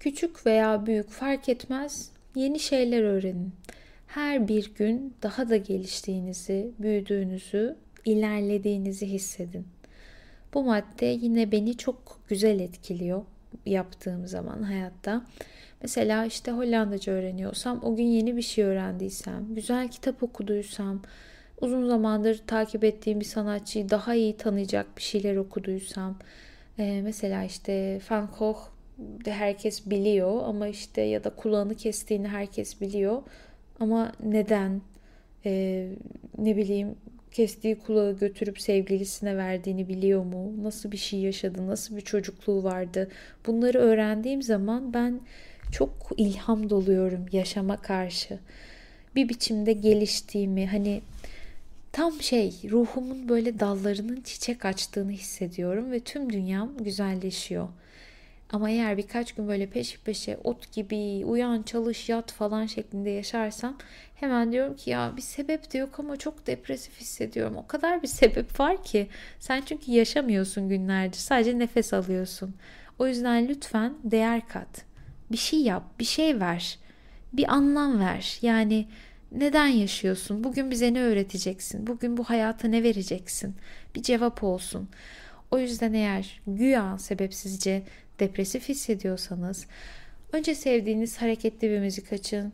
Küçük 0.00 0.46
veya 0.46 0.86
büyük 0.86 1.10
fark 1.10 1.48
etmez. 1.48 2.10
Yeni 2.34 2.60
şeyler 2.60 3.02
öğrenin. 3.02 3.52
Her 4.06 4.48
bir 4.48 4.74
gün 4.74 5.14
daha 5.22 5.48
da 5.48 5.56
geliştiğinizi, 5.56 6.70
büyüdüğünüzü, 6.78 7.76
ilerlediğinizi 8.04 9.06
hissedin. 9.06 9.66
Bu 10.54 10.62
madde 10.62 11.06
yine 11.06 11.52
beni 11.52 11.76
çok 11.76 12.20
güzel 12.28 12.60
etkiliyor 12.60 13.22
yaptığım 13.66 14.26
zaman 14.26 14.62
hayatta. 14.62 15.24
Mesela 15.84 16.24
işte 16.24 16.52
Hollandaca 16.52 17.12
öğreniyorsam, 17.12 17.80
o 17.82 17.96
gün 17.96 18.04
yeni 18.04 18.36
bir 18.36 18.42
şey 18.42 18.64
öğrendiysem, 18.64 19.54
güzel 19.54 19.88
kitap 19.88 20.22
okuduysam, 20.22 21.02
uzun 21.60 21.88
zamandır 21.88 22.42
takip 22.46 22.84
ettiğim 22.84 23.20
bir 23.20 23.24
sanatçıyı 23.24 23.90
daha 23.90 24.14
iyi 24.14 24.36
tanıyacak 24.36 24.96
bir 24.96 25.02
şeyler 25.02 25.36
okuduysam, 25.36 26.18
mesela 26.78 27.44
işte 27.44 28.00
Van 28.10 28.30
Gogh 28.38 28.58
de 28.98 29.32
herkes 29.32 29.90
biliyor 29.90 30.42
ama 30.44 30.68
işte 30.68 31.02
ya 31.02 31.24
da 31.24 31.30
kulağını 31.30 31.74
kestiğini 31.74 32.28
herkes 32.28 32.80
biliyor 32.80 33.22
ama 33.80 34.12
neden 34.22 34.80
e, 35.46 35.88
ne 36.38 36.56
bileyim 36.56 36.94
kestiği 37.32 37.78
kulağı 37.78 38.16
götürüp 38.16 38.60
sevgilisine 38.60 39.36
verdiğini 39.36 39.88
biliyor 39.88 40.24
mu? 40.24 40.64
Nasıl 40.64 40.92
bir 40.92 40.96
şey 40.96 41.20
yaşadı? 41.20 41.66
Nasıl 41.66 41.96
bir 41.96 42.00
çocukluğu 42.00 42.64
vardı? 42.64 43.08
Bunları 43.46 43.78
öğrendiğim 43.78 44.42
zaman 44.42 44.94
ben 44.94 45.20
çok 45.72 45.90
ilham 46.16 46.70
doluyorum 46.70 47.26
yaşama 47.32 47.76
karşı. 47.76 48.38
Bir 49.16 49.28
biçimde 49.28 49.72
geliştiğimi 49.72 50.66
hani 50.66 51.00
tam 51.92 52.22
şey 52.22 52.54
ruhumun 52.70 53.28
böyle 53.28 53.60
dallarının 53.60 54.20
çiçek 54.20 54.64
açtığını 54.64 55.10
hissediyorum 55.10 55.92
ve 55.92 56.00
tüm 56.00 56.32
dünyam 56.32 56.76
güzelleşiyor. 56.78 57.68
Ama 58.52 58.70
eğer 58.70 58.96
birkaç 58.96 59.32
gün 59.32 59.48
böyle 59.48 59.66
peş 59.66 59.98
peşe 60.04 60.38
ot 60.44 60.72
gibi 60.72 61.24
uyan 61.26 61.62
çalış 61.62 62.08
yat 62.08 62.32
falan 62.32 62.66
şeklinde 62.66 63.10
yaşarsam 63.10 63.78
hemen 64.14 64.52
diyorum 64.52 64.76
ki 64.76 64.90
ya 64.90 65.12
bir 65.16 65.22
sebep 65.22 65.72
de 65.72 65.78
yok 65.78 66.00
ama 66.00 66.16
çok 66.16 66.46
depresif 66.46 67.00
hissediyorum. 67.00 67.56
O 67.56 67.66
kadar 67.66 68.02
bir 68.02 68.08
sebep 68.08 68.60
var 68.60 68.84
ki 68.84 69.08
sen 69.40 69.62
çünkü 69.66 69.90
yaşamıyorsun 69.90 70.68
günlerdir 70.68 71.18
sadece 71.18 71.58
nefes 71.58 71.92
alıyorsun. 71.92 72.54
O 72.98 73.06
yüzden 73.06 73.48
lütfen 73.48 73.94
değer 74.04 74.48
kat 74.48 74.84
bir 75.32 75.36
şey 75.36 75.60
yap, 75.60 75.82
bir 76.00 76.04
şey 76.04 76.40
ver. 76.40 76.78
Bir 77.32 77.52
anlam 77.52 78.00
ver. 78.00 78.38
Yani 78.42 78.86
Neden 79.34 79.66
yaşıyorsun? 79.66 80.44
Bugün 80.44 80.70
bize 80.70 80.94
ne 80.94 81.00
öğreteceksin? 81.00 81.86
Bugün 81.86 82.16
bu 82.16 82.24
hayata 82.24 82.68
ne 82.68 82.82
vereceksin? 82.82 83.54
Bir 83.94 84.02
cevap 84.02 84.44
olsun. 84.44 84.88
O 85.50 85.58
yüzden 85.58 85.92
eğer 85.92 86.40
güya 86.46 86.98
sebepsizce 86.98 87.82
depresif 88.20 88.68
hissediyorsanız 88.68 89.66
önce 90.32 90.54
sevdiğiniz 90.54 91.22
hareketli 91.22 91.70
bir 91.70 91.78
müzik 91.78 92.12
açın. 92.12 92.52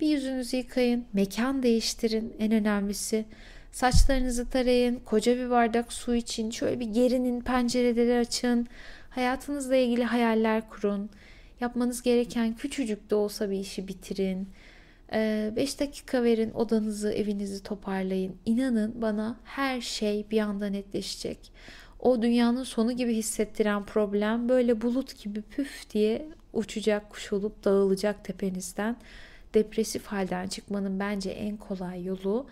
Bir 0.00 0.06
yüzünüzü 0.06 0.56
yıkayın, 0.56 1.04
mekan 1.12 1.62
değiştirin 1.62 2.34
en 2.38 2.52
önemlisi. 2.52 3.24
Saçlarınızı 3.72 4.50
tarayın, 4.50 5.00
koca 5.04 5.36
bir 5.36 5.50
bardak 5.50 5.92
su 5.92 6.14
için, 6.14 6.50
şöyle 6.50 6.80
bir 6.80 6.86
gerinin, 6.86 7.40
pencereleri 7.40 8.18
açın. 8.18 8.66
Hayatınızla 9.10 9.76
ilgili 9.76 10.04
hayaller 10.04 10.70
kurun. 10.70 11.10
Yapmanız 11.62 12.02
gereken 12.02 12.54
küçücük 12.54 13.10
de 13.10 13.14
olsa 13.14 13.50
bir 13.50 13.58
işi 13.58 13.88
bitirin. 13.88 14.48
5 15.12 15.74
ee, 15.74 15.78
dakika 15.78 16.22
verin 16.22 16.50
odanızı, 16.50 17.12
evinizi 17.12 17.62
toparlayın. 17.62 18.36
İnanın 18.46 19.02
bana 19.02 19.36
her 19.44 19.80
şey 19.80 20.26
bir 20.30 20.38
anda 20.38 20.66
netleşecek. 20.66 21.38
O 22.00 22.22
dünyanın 22.22 22.62
sonu 22.62 22.92
gibi 22.92 23.14
hissettiren 23.14 23.86
problem 23.86 24.48
böyle 24.48 24.80
bulut 24.80 25.22
gibi 25.22 25.42
püf 25.42 25.90
diye 25.90 26.28
uçacak, 26.52 27.10
kuş 27.10 27.32
olup 27.32 27.64
dağılacak 27.64 28.24
tepenizden. 28.24 28.96
Depresif 29.54 30.06
halden 30.06 30.48
çıkmanın 30.48 31.00
bence 31.00 31.30
en 31.30 31.56
kolay 31.56 32.04
yolu 32.04 32.46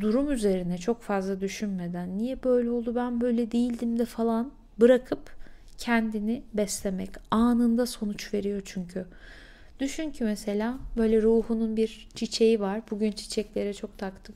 durum 0.00 0.32
üzerine 0.32 0.78
çok 0.78 1.02
fazla 1.02 1.40
düşünmeden 1.40 2.18
niye 2.18 2.42
böyle 2.44 2.70
oldu 2.70 2.94
ben 2.94 3.20
böyle 3.20 3.52
değildim 3.52 3.98
de 3.98 4.04
falan 4.04 4.52
bırakıp 4.80 5.41
kendini 5.78 6.42
beslemek 6.54 7.10
anında 7.30 7.86
sonuç 7.86 8.34
veriyor 8.34 8.62
çünkü. 8.64 9.06
Düşün 9.80 10.10
ki 10.10 10.24
mesela 10.24 10.78
böyle 10.96 11.22
ruhunun 11.22 11.76
bir 11.76 12.08
çiçeği 12.14 12.60
var. 12.60 12.82
Bugün 12.90 13.12
çiçeklere 13.12 13.74
çok 13.74 13.98
taktım. 13.98 14.34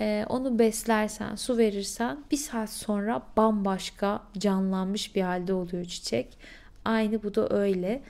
Ee, 0.00 0.24
onu 0.28 0.58
beslersen, 0.58 1.34
su 1.34 1.58
verirsen 1.58 2.18
bir 2.30 2.36
saat 2.36 2.70
sonra 2.70 3.22
bambaşka 3.36 4.22
canlanmış 4.38 5.16
bir 5.16 5.22
halde 5.22 5.52
oluyor 5.52 5.84
çiçek. 5.84 6.38
Aynı 6.84 7.22
bu 7.22 7.34
da 7.34 7.56
öyle. 7.56 8.02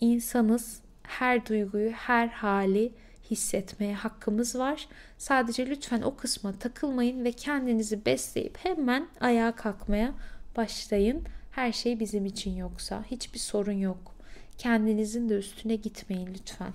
İnsanız 0.00 0.80
her 1.02 1.46
duyguyu, 1.46 1.90
her 1.90 2.28
hali 2.28 2.92
hissetmeye 3.30 3.94
hakkımız 3.94 4.58
var. 4.58 4.88
Sadece 5.18 5.66
lütfen 5.66 6.02
o 6.02 6.16
kısma 6.16 6.52
takılmayın 6.52 7.24
ve 7.24 7.32
kendinizi 7.32 8.06
besleyip 8.06 8.58
hemen 8.58 9.08
ayağa 9.20 9.52
kalkmaya 9.52 10.12
başlayın. 10.56 11.24
Her 11.60 11.72
şey 11.72 12.00
bizim 12.00 12.26
için 12.26 12.56
yoksa 12.56 13.04
hiçbir 13.10 13.38
sorun 13.38 13.72
yok. 13.72 14.14
Kendinizin 14.58 15.28
de 15.28 15.34
üstüne 15.34 15.76
gitmeyin 15.76 16.28
lütfen. 16.34 16.72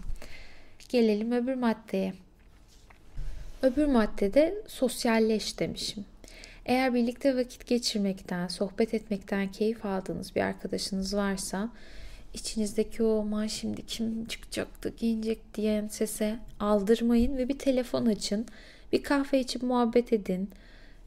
Gelelim 0.89 1.31
öbür 1.31 1.53
maddeye. 1.53 2.13
Öbür 3.61 3.85
maddede 3.85 4.55
sosyalleş 4.67 5.59
demişim. 5.59 6.05
Eğer 6.65 6.93
birlikte 6.93 7.37
vakit 7.37 7.67
geçirmekten, 7.67 8.47
sohbet 8.47 8.93
etmekten 8.93 9.51
keyif 9.51 9.85
aldığınız 9.85 10.35
bir 10.35 10.41
arkadaşınız 10.41 11.15
varsa 11.15 11.69
içinizdeki 12.33 13.03
o 13.03 13.19
aman 13.19 13.47
şimdi 13.47 13.85
kim 13.85 14.25
çıkacaktı, 14.25 14.93
giyinecek 14.97 15.55
diyen 15.55 15.87
sese 15.87 16.39
aldırmayın 16.59 17.37
ve 17.37 17.49
bir 17.49 17.59
telefon 17.59 18.05
açın. 18.05 18.45
Bir 18.91 19.03
kahve 19.03 19.39
içip 19.39 19.63
muhabbet 19.63 20.13
edin. 20.13 20.49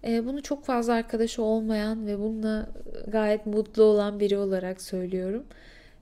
E, 0.04 0.26
bunu 0.26 0.42
çok 0.42 0.64
fazla 0.64 0.92
arkadaşı 0.92 1.42
olmayan 1.42 2.06
ve 2.06 2.18
bununla 2.18 2.68
gayet 3.08 3.46
mutlu 3.46 3.82
olan 3.82 4.20
biri 4.20 4.38
olarak 4.38 4.82
söylüyorum. 4.82 5.44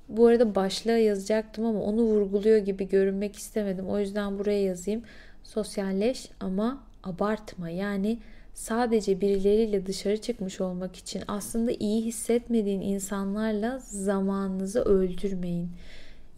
Bu 0.09 0.27
arada 0.27 0.55
başlığa 0.55 0.97
yazacaktım 0.97 1.67
ama 1.67 1.83
onu 1.83 2.03
vurguluyor 2.03 2.59
gibi 2.59 2.89
görünmek 2.89 3.37
istemedim. 3.37 3.87
O 3.89 3.99
yüzden 3.99 4.39
buraya 4.39 4.63
yazayım. 4.63 5.03
Sosyalleş 5.43 6.31
ama 6.41 6.83
abartma. 7.03 7.71
Yani 7.71 8.19
sadece 8.55 9.21
birileriyle 9.21 9.87
dışarı 9.87 10.21
çıkmış 10.21 10.61
olmak 10.61 10.97
için 10.97 11.23
aslında 11.29 11.73
iyi 11.73 12.05
hissetmediğin 12.05 12.81
insanlarla 12.81 13.79
zamanınızı 13.79 14.83
öldürmeyin. 14.83 15.71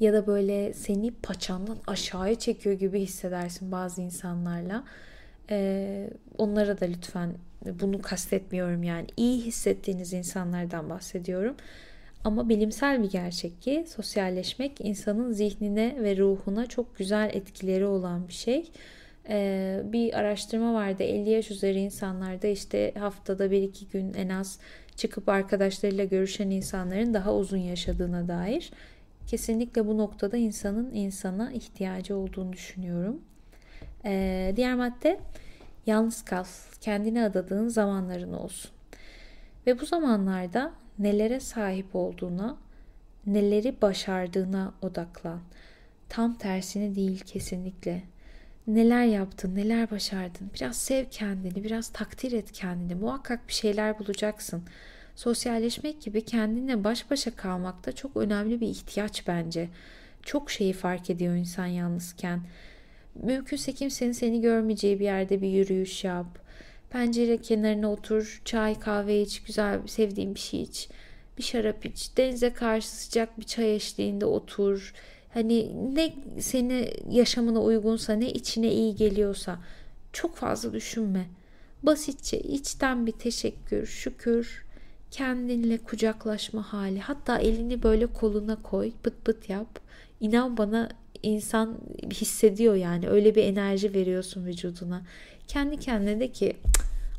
Ya 0.00 0.12
da 0.12 0.26
böyle 0.26 0.72
seni 0.72 1.10
paçandan 1.10 1.78
aşağıya 1.86 2.34
çekiyor 2.34 2.74
gibi 2.78 3.00
hissedersin 3.00 3.72
bazı 3.72 4.02
insanlarla. 4.02 4.84
Ee, 5.50 6.10
onlara 6.38 6.80
da 6.80 6.84
lütfen 6.84 7.34
bunu 7.80 8.02
kastetmiyorum 8.02 8.82
yani 8.82 9.06
iyi 9.16 9.40
hissettiğiniz 9.42 10.12
insanlardan 10.12 10.90
bahsediyorum. 10.90 11.54
Ama 12.24 12.48
bilimsel 12.48 13.02
bir 13.02 13.10
gerçek 13.10 13.62
ki 13.62 13.84
sosyalleşmek 13.88 14.80
insanın 14.80 15.32
zihnine 15.32 15.96
ve 16.02 16.16
ruhuna 16.16 16.66
çok 16.66 16.96
güzel 16.98 17.30
etkileri 17.34 17.86
olan 17.86 18.28
bir 18.28 18.32
şey. 18.32 18.70
Ee, 19.28 19.82
bir 19.84 20.14
araştırma 20.18 20.74
vardı 20.74 21.02
50 21.02 21.30
yaş 21.30 21.50
üzeri 21.50 21.80
insanlarda 21.80 22.46
işte 22.46 22.92
haftada 22.98 23.46
1-2 23.46 23.92
gün 23.92 24.14
en 24.14 24.28
az 24.28 24.58
çıkıp 24.96 25.28
arkadaşlarıyla 25.28 26.04
görüşen 26.04 26.50
insanların 26.50 27.14
daha 27.14 27.34
uzun 27.34 27.58
yaşadığına 27.58 28.28
dair. 28.28 28.70
Kesinlikle 29.26 29.86
bu 29.86 29.98
noktada 29.98 30.36
insanın 30.36 30.94
insana 30.94 31.52
ihtiyacı 31.52 32.16
olduğunu 32.16 32.52
düşünüyorum. 32.52 33.20
Ee, 34.04 34.52
diğer 34.56 34.74
madde 34.74 35.20
yalnız 35.86 36.24
kal. 36.24 36.44
Kendine 36.80 37.24
adadığın 37.24 37.68
zamanların 37.68 38.32
olsun. 38.32 38.70
Ve 39.66 39.80
bu 39.80 39.86
zamanlarda 39.86 40.72
nelere 40.98 41.40
sahip 41.40 41.86
olduğuna, 41.96 42.56
neleri 43.26 43.82
başardığına 43.82 44.72
odaklan. 44.82 45.40
Tam 46.08 46.34
tersini 46.34 46.94
değil 46.94 47.20
kesinlikle. 47.20 48.02
Neler 48.66 49.04
yaptın, 49.04 49.54
neler 49.54 49.90
başardın. 49.90 50.50
Biraz 50.54 50.76
sev 50.76 51.04
kendini, 51.10 51.64
biraz 51.64 51.88
takdir 51.88 52.32
et 52.32 52.52
kendini. 52.52 52.94
Muhakkak 52.94 53.48
bir 53.48 53.52
şeyler 53.52 53.98
bulacaksın. 53.98 54.62
Sosyalleşmek 55.16 56.02
gibi 56.02 56.24
kendinle 56.24 56.84
baş 56.84 57.10
başa 57.10 57.36
kalmak 57.36 57.86
da 57.86 57.92
çok 57.92 58.16
önemli 58.16 58.60
bir 58.60 58.68
ihtiyaç 58.68 59.28
bence. 59.28 59.68
Çok 60.22 60.50
şeyi 60.50 60.72
fark 60.72 61.10
ediyor 61.10 61.34
insan 61.34 61.66
yalnızken. 61.66 62.40
Mümkünse 63.22 63.72
kimsenin 63.72 64.12
seni 64.12 64.40
görmeyeceği 64.40 65.00
bir 65.00 65.04
yerde 65.04 65.42
bir 65.42 65.48
yürüyüş 65.48 66.04
yap 66.04 66.48
Pencere 66.90 67.36
kenarına 67.36 67.92
otur, 67.92 68.42
çay 68.44 68.80
kahve 68.80 69.22
iç, 69.22 69.42
güzel 69.42 69.86
sevdiğin 69.86 70.34
bir 70.34 70.40
şey 70.40 70.62
iç. 70.62 70.88
Bir 71.38 71.42
şarap 71.42 71.86
iç, 71.86 72.10
denize 72.16 72.52
karşı 72.52 72.88
sıcak 72.88 73.40
bir 73.40 73.44
çay 73.44 73.74
eşliğinde 73.74 74.26
otur. 74.26 74.94
Hani 75.34 75.72
ne 75.94 76.14
seni 76.40 76.90
yaşamına 77.10 77.62
uygunsa, 77.62 78.12
ne 78.12 78.30
içine 78.30 78.72
iyi 78.72 78.94
geliyorsa 78.96 79.58
çok 80.12 80.36
fazla 80.36 80.72
düşünme. 80.72 81.26
Basitçe 81.82 82.38
içten 82.40 83.06
bir 83.06 83.12
teşekkür, 83.12 83.86
şükür, 83.86 84.64
kendinle 85.10 85.78
kucaklaşma 85.78 86.72
hali. 86.72 87.00
Hatta 87.00 87.38
elini 87.38 87.82
böyle 87.82 88.06
koluna 88.06 88.62
koy, 88.62 88.92
pıt 89.02 89.24
pıt 89.24 89.48
yap. 89.48 89.80
İnan 90.20 90.56
bana 90.56 90.88
insan 91.22 91.78
hissediyor 92.12 92.74
yani 92.74 93.08
öyle 93.08 93.34
bir 93.34 93.44
enerji 93.44 93.94
veriyorsun 93.94 94.46
vücuduna. 94.46 95.02
Kendi 95.48 95.76
kendine 95.76 96.20
de 96.20 96.32
ki 96.32 96.56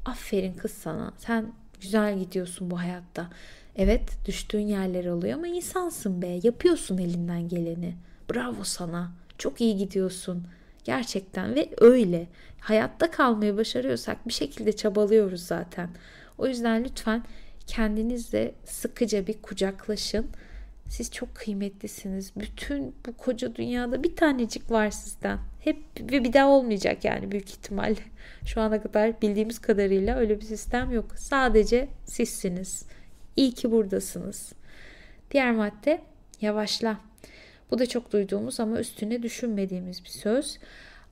aferin 0.06 0.54
kız 0.54 0.72
sana 0.72 1.14
sen 1.18 1.54
güzel 1.82 2.20
gidiyorsun 2.20 2.72
bu 2.72 2.80
hayatta. 2.80 3.30
Evet 3.76 4.02
düştüğün 4.26 4.68
yerler 4.68 5.06
oluyor 5.06 5.34
ama 5.34 5.48
insansın 5.48 6.22
be 6.22 6.40
yapıyorsun 6.44 6.98
elinden 6.98 7.48
geleni. 7.48 7.96
Bravo 8.34 8.64
sana 8.64 9.12
çok 9.38 9.62
iyi 9.62 9.78
gidiyorsun. 9.78 10.44
Gerçekten 10.84 11.56
ve 11.56 11.70
öyle. 11.78 12.28
Hayatta 12.60 13.12
kalmayı 13.12 13.58
başarıyorsak 13.58 14.28
bir 14.28 14.34
şekilde 14.34 14.76
çabalıyoruz 14.76 15.42
zaten. 15.42 15.90
O 16.38 16.48
yüzden 16.48 16.84
lütfen 16.84 17.24
kendinizle 17.68 18.52
sıkıca 18.66 19.28
bir 19.28 19.42
kucaklaşın 19.42 20.26
siz 20.90 21.12
çok 21.12 21.36
kıymetlisiniz. 21.36 22.32
Bütün 22.36 22.96
bu 23.06 23.14
koca 23.18 23.56
dünyada 23.56 24.04
bir 24.04 24.16
tanecik 24.16 24.72
var 24.72 24.90
sizden. 24.90 25.40
Hep 25.60 25.78
ve 26.00 26.24
bir 26.24 26.34
daha 26.34 26.50
olmayacak 26.50 27.06
yani 27.06 27.32
büyük 27.32 27.50
ihtimalle. 27.50 28.00
Şu 28.46 28.62
ana 28.62 28.82
kadar 28.82 29.22
bildiğimiz 29.22 29.60
kadarıyla 29.60 30.18
öyle 30.18 30.42
bir 30.42 30.46
sistem 30.46 30.92
yok. 30.92 31.06
Sadece 31.18 31.88
sizsiniz. 32.06 32.86
İyi 33.36 33.52
ki 33.52 33.72
buradasınız. 33.72 34.54
Diğer 35.32 35.52
madde 35.52 36.02
yavaşla. 36.42 36.98
Bu 37.72 37.80
da 37.80 37.86
çok 37.86 38.12
duyduğumuz 38.14 38.60
ama 38.60 38.80
üstüne 38.80 39.24
düşünmediğimiz 39.24 40.04
bir 40.04 40.10
söz. 40.10 40.58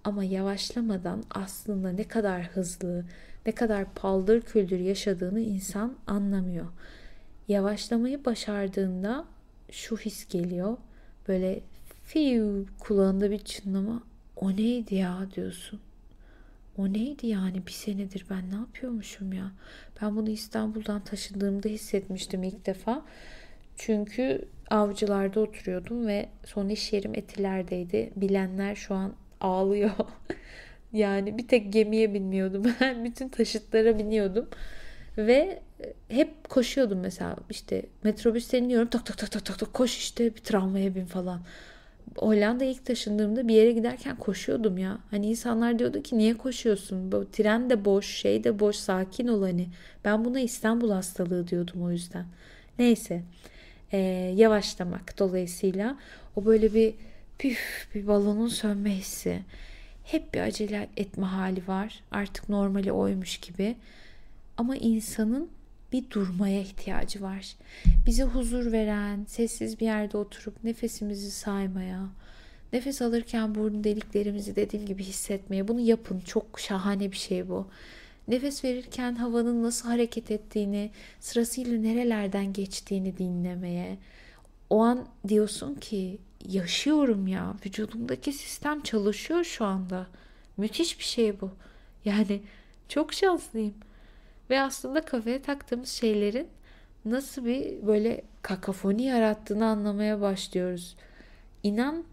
Ama 0.03 0.23
yavaşlamadan 0.23 1.23
aslında 1.29 1.91
ne 1.91 2.03
kadar 2.03 2.43
hızlı, 2.43 3.05
ne 3.45 3.51
kadar 3.51 3.93
paldır 3.93 4.41
küldür 4.41 4.79
yaşadığını 4.79 5.39
insan 5.39 5.93
anlamıyor. 6.07 6.65
Yavaşlamayı 7.47 8.25
başardığında 8.25 9.25
şu 9.71 9.97
his 9.97 10.27
geliyor. 10.27 10.77
Böyle 11.27 11.59
fiu 12.03 12.65
kulağında 12.79 13.31
bir 13.31 13.39
çınlama. 13.39 14.03
O 14.35 14.51
neydi 14.51 14.95
ya 14.95 15.27
diyorsun. 15.35 15.79
O 16.77 16.93
neydi 16.93 17.27
yani 17.27 17.67
bir 17.67 17.71
senedir 17.71 18.25
ben 18.29 18.51
ne 18.51 18.55
yapıyormuşum 18.55 19.33
ya. 19.33 19.51
Ben 20.01 20.15
bunu 20.15 20.29
İstanbul'dan 20.29 21.03
taşındığımda 21.03 21.69
hissetmiştim 21.69 22.43
ilk 22.43 22.65
defa. 22.65 23.05
Çünkü 23.77 24.47
avcılarda 24.69 25.39
oturuyordum 25.39 26.07
ve 26.07 26.29
son 26.45 26.69
iş 26.69 26.93
yerim 26.93 27.15
etilerdeydi. 27.15 28.11
Bilenler 28.15 28.75
şu 28.75 28.95
an 28.95 29.13
ağlıyor. 29.41 29.91
Yani 30.93 31.37
bir 31.37 31.47
tek 31.47 31.73
gemiye 31.73 32.13
binmiyordum. 32.13 32.63
Ben 32.81 33.05
bütün 33.05 33.29
taşıtlara 33.29 33.99
biniyordum. 33.99 34.49
Ve 35.17 35.59
hep 36.09 36.49
koşuyordum 36.49 36.99
mesela 36.99 37.35
işte 37.49 37.85
metrobüsten 38.03 38.63
iniyorum 38.63 38.87
tak 38.87 39.05
tak 39.05 39.17
tak 39.17 39.31
tak 39.31 39.45
tak, 39.45 39.59
tak 39.59 39.73
koş 39.73 39.97
işte 39.97 40.35
bir 40.35 40.39
tramvaya 40.39 40.95
bin 40.95 41.05
falan. 41.05 41.41
Hollanda 42.17 42.63
ilk 42.63 42.85
taşındığımda 42.85 43.47
bir 43.47 43.53
yere 43.53 43.71
giderken 43.71 44.15
koşuyordum 44.15 44.77
ya. 44.77 44.97
Hani 45.11 45.27
insanlar 45.27 45.79
diyordu 45.79 46.03
ki 46.03 46.17
niye 46.17 46.37
koşuyorsun? 46.37 47.11
Bu 47.11 47.31
tren 47.31 47.69
de 47.69 47.85
boş, 47.85 48.05
şey 48.05 48.43
de 48.43 48.59
boş, 48.59 48.75
sakin 48.75 49.27
ol 49.27 49.41
hani. 49.41 49.67
Ben 50.05 50.25
buna 50.25 50.39
İstanbul 50.39 50.91
hastalığı 50.91 51.47
diyordum 51.47 51.83
o 51.83 51.91
yüzden. 51.91 52.25
Neyse. 52.79 53.23
Ee, 53.91 53.97
yavaşlamak 54.35 55.19
dolayısıyla 55.19 55.97
o 56.35 56.45
böyle 56.45 56.73
bir 56.73 56.93
püf 57.39 57.87
bir 57.95 58.07
balonun 58.07 58.47
sönme 58.47 58.89
hissi. 58.91 59.39
Hep 60.03 60.33
bir 60.33 60.39
acele 60.39 60.89
etme 60.97 61.25
hali 61.25 61.67
var. 61.67 62.03
Artık 62.11 62.49
normali 62.49 62.91
oymuş 62.91 63.37
gibi. 63.37 63.75
Ama 64.57 64.75
insanın 64.75 65.49
bir 65.91 66.09
durmaya 66.09 66.61
ihtiyacı 66.61 67.21
var. 67.21 67.55
Bize 68.05 68.23
huzur 68.23 68.71
veren, 68.71 69.25
sessiz 69.27 69.79
bir 69.79 69.85
yerde 69.85 70.17
oturup 70.17 70.63
nefesimizi 70.63 71.31
saymaya, 71.31 72.09
nefes 72.73 73.01
alırken 73.01 73.55
burun 73.55 73.83
deliklerimizi 73.83 74.55
dediğim 74.55 74.85
gibi 74.85 75.03
hissetmeye. 75.03 75.67
Bunu 75.67 75.79
yapın. 75.79 76.19
Çok 76.19 76.59
şahane 76.59 77.11
bir 77.11 77.17
şey 77.17 77.49
bu. 77.49 77.67
Nefes 78.27 78.63
verirken 78.63 79.15
havanın 79.15 79.63
nasıl 79.63 79.89
hareket 79.89 80.31
ettiğini, 80.31 80.91
sırasıyla 81.19 81.77
nerelerden 81.77 82.53
geçtiğini 82.53 83.17
dinlemeye. 83.17 83.97
O 84.69 84.79
an 84.79 85.07
diyorsun 85.27 85.75
ki 85.75 86.17
yaşıyorum 86.49 87.27
ya. 87.27 87.55
Vücudumdaki 87.65 88.33
sistem 88.33 88.81
çalışıyor 88.81 89.43
şu 89.43 89.65
anda. 89.65 90.07
Müthiş 90.57 90.99
bir 90.99 91.03
şey 91.03 91.41
bu. 91.41 91.51
Yani 92.05 92.41
çok 92.89 93.13
şanslıyım. 93.13 93.73
Ve 94.49 94.61
aslında 94.61 95.01
kafaya 95.01 95.41
taktığımız 95.41 95.89
şeylerin 95.89 96.47
nasıl 97.05 97.45
bir 97.45 97.87
böyle 97.87 98.21
kakafoni 98.41 99.03
yarattığını 99.03 99.65
anlamaya 99.65 100.21
başlıyoruz. 100.21 100.95
İnan 101.63 102.03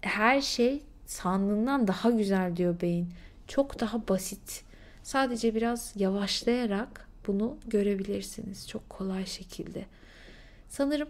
her 0.00 0.40
şey 0.40 0.82
sandığından 1.06 1.88
daha 1.88 2.10
güzel 2.10 2.56
diyor 2.56 2.80
beyin. 2.80 3.08
Çok 3.48 3.80
daha 3.80 4.08
basit. 4.08 4.64
Sadece 5.02 5.54
biraz 5.54 5.92
yavaşlayarak 5.96 7.08
bunu 7.26 7.58
görebilirsiniz 7.66 8.68
çok 8.68 8.90
kolay 8.90 9.26
şekilde. 9.26 9.84
Sanırım 10.68 11.08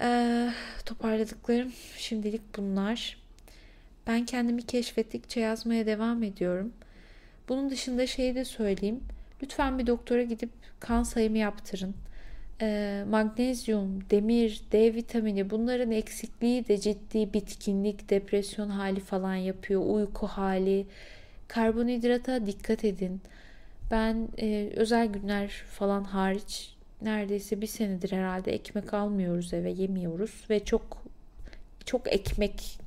ee, 0.00 0.50
toparladıklarım 0.86 1.72
şimdilik 1.96 2.56
bunlar. 2.56 3.18
Ben 4.06 4.26
kendimi 4.26 4.62
keşfettikçe 4.62 5.40
yazmaya 5.40 5.86
devam 5.86 6.22
ediyorum. 6.22 6.72
Bunun 7.48 7.70
dışında 7.70 8.06
şeyi 8.06 8.34
de 8.34 8.44
söyleyeyim. 8.44 9.00
Lütfen 9.42 9.78
bir 9.78 9.86
doktora 9.86 10.22
gidip 10.22 10.50
kan 10.80 11.02
sayımı 11.02 11.38
yaptırın. 11.38 11.94
E, 12.60 13.04
magnezyum, 13.10 14.10
demir, 14.10 14.62
D 14.72 14.94
vitamini 14.94 15.50
bunların 15.50 15.90
eksikliği 15.90 16.68
de 16.68 16.78
ciddi 16.78 17.32
bitkinlik, 17.32 18.10
depresyon 18.10 18.68
hali 18.68 19.00
falan 19.00 19.34
yapıyor. 19.34 19.82
Uyku 19.86 20.26
hali, 20.26 20.86
karbonhidrata 21.48 22.46
dikkat 22.46 22.84
edin. 22.84 23.20
Ben 23.90 24.28
e, 24.38 24.70
özel 24.76 25.06
günler 25.06 25.48
falan 25.48 26.04
hariç 26.04 26.74
neredeyse 27.02 27.60
bir 27.60 27.66
senedir 27.66 28.12
herhalde 28.12 28.52
ekmek 28.52 28.94
almıyoruz 28.94 29.54
eve 29.54 29.70
yemiyoruz 29.70 30.44
ve 30.50 30.64
çok 30.64 31.04
çok 31.84 32.12
ekmek 32.12 32.78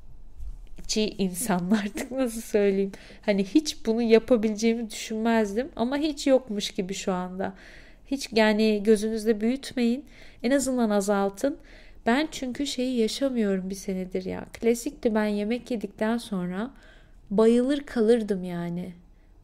gerçekçi 0.78 1.22
insanlar 1.22 1.82
artık 1.84 2.10
nasıl 2.10 2.40
söyleyeyim. 2.40 2.92
Hani 3.22 3.44
hiç 3.44 3.86
bunu 3.86 4.02
yapabileceğimi 4.02 4.90
düşünmezdim 4.90 5.68
ama 5.76 5.96
hiç 5.96 6.26
yokmuş 6.26 6.70
gibi 6.70 6.94
şu 6.94 7.12
anda. 7.12 7.54
Hiç 8.06 8.28
yani 8.32 8.82
gözünüzde 8.82 9.40
büyütmeyin. 9.40 10.04
En 10.42 10.50
azından 10.50 10.90
azaltın. 10.90 11.56
Ben 12.06 12.28
çünkü 12.30 12.66
şeyi 12.66 12.98
yaşamıyorum 12.98 13.70
bir 13.70 13.74
senedir 13.74 14.24
ya. 14.24 14.46
Klasikti 14.52 15.14
ben 15.14 15.26
yemek 15.26 15.70
yedikten 15.70 16.18
sonra 16.18 16.70
bayılır 17.30 17.80
kalırdım 17.80 18.44
yani 18.44 18.92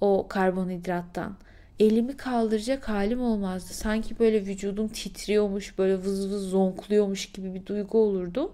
o 0.00 0.26
karbonhidrattan. 0.28 1.36
Elimi 1.80 2.16
kaldıracak 2.16 2.88
halim 2.88 3.20
olmazdı. 3.20 3.74
Sanki 3.74 4.18
böyle 4.18 4.46
vücudum 4.46 4.88
titriyormuş, 4.88 5.78
böyle 5.78 5.98
vız 5.98 6.30
vız 6.30 6.50
zonkluyormuş 6.50 7.32
gibi 7.32 7.54
bir 7.54 7.66
duygu 7.66 7.98
olurdu. 7.98 8.52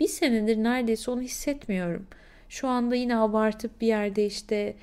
Bir 0.00 0.08
senedir 0.08 0.56
neredeyse 0.56 1.10
onu 1.10 1.20
hissetmiyorum. 1.20 2.06
Şu 2.48 2.68
anda 2.68 2.94
yine 2.94 3.16
abartıp 3.16 3.80
bir 3.80 3.86
yerde 3.86 4.26
işte 4.26 4.74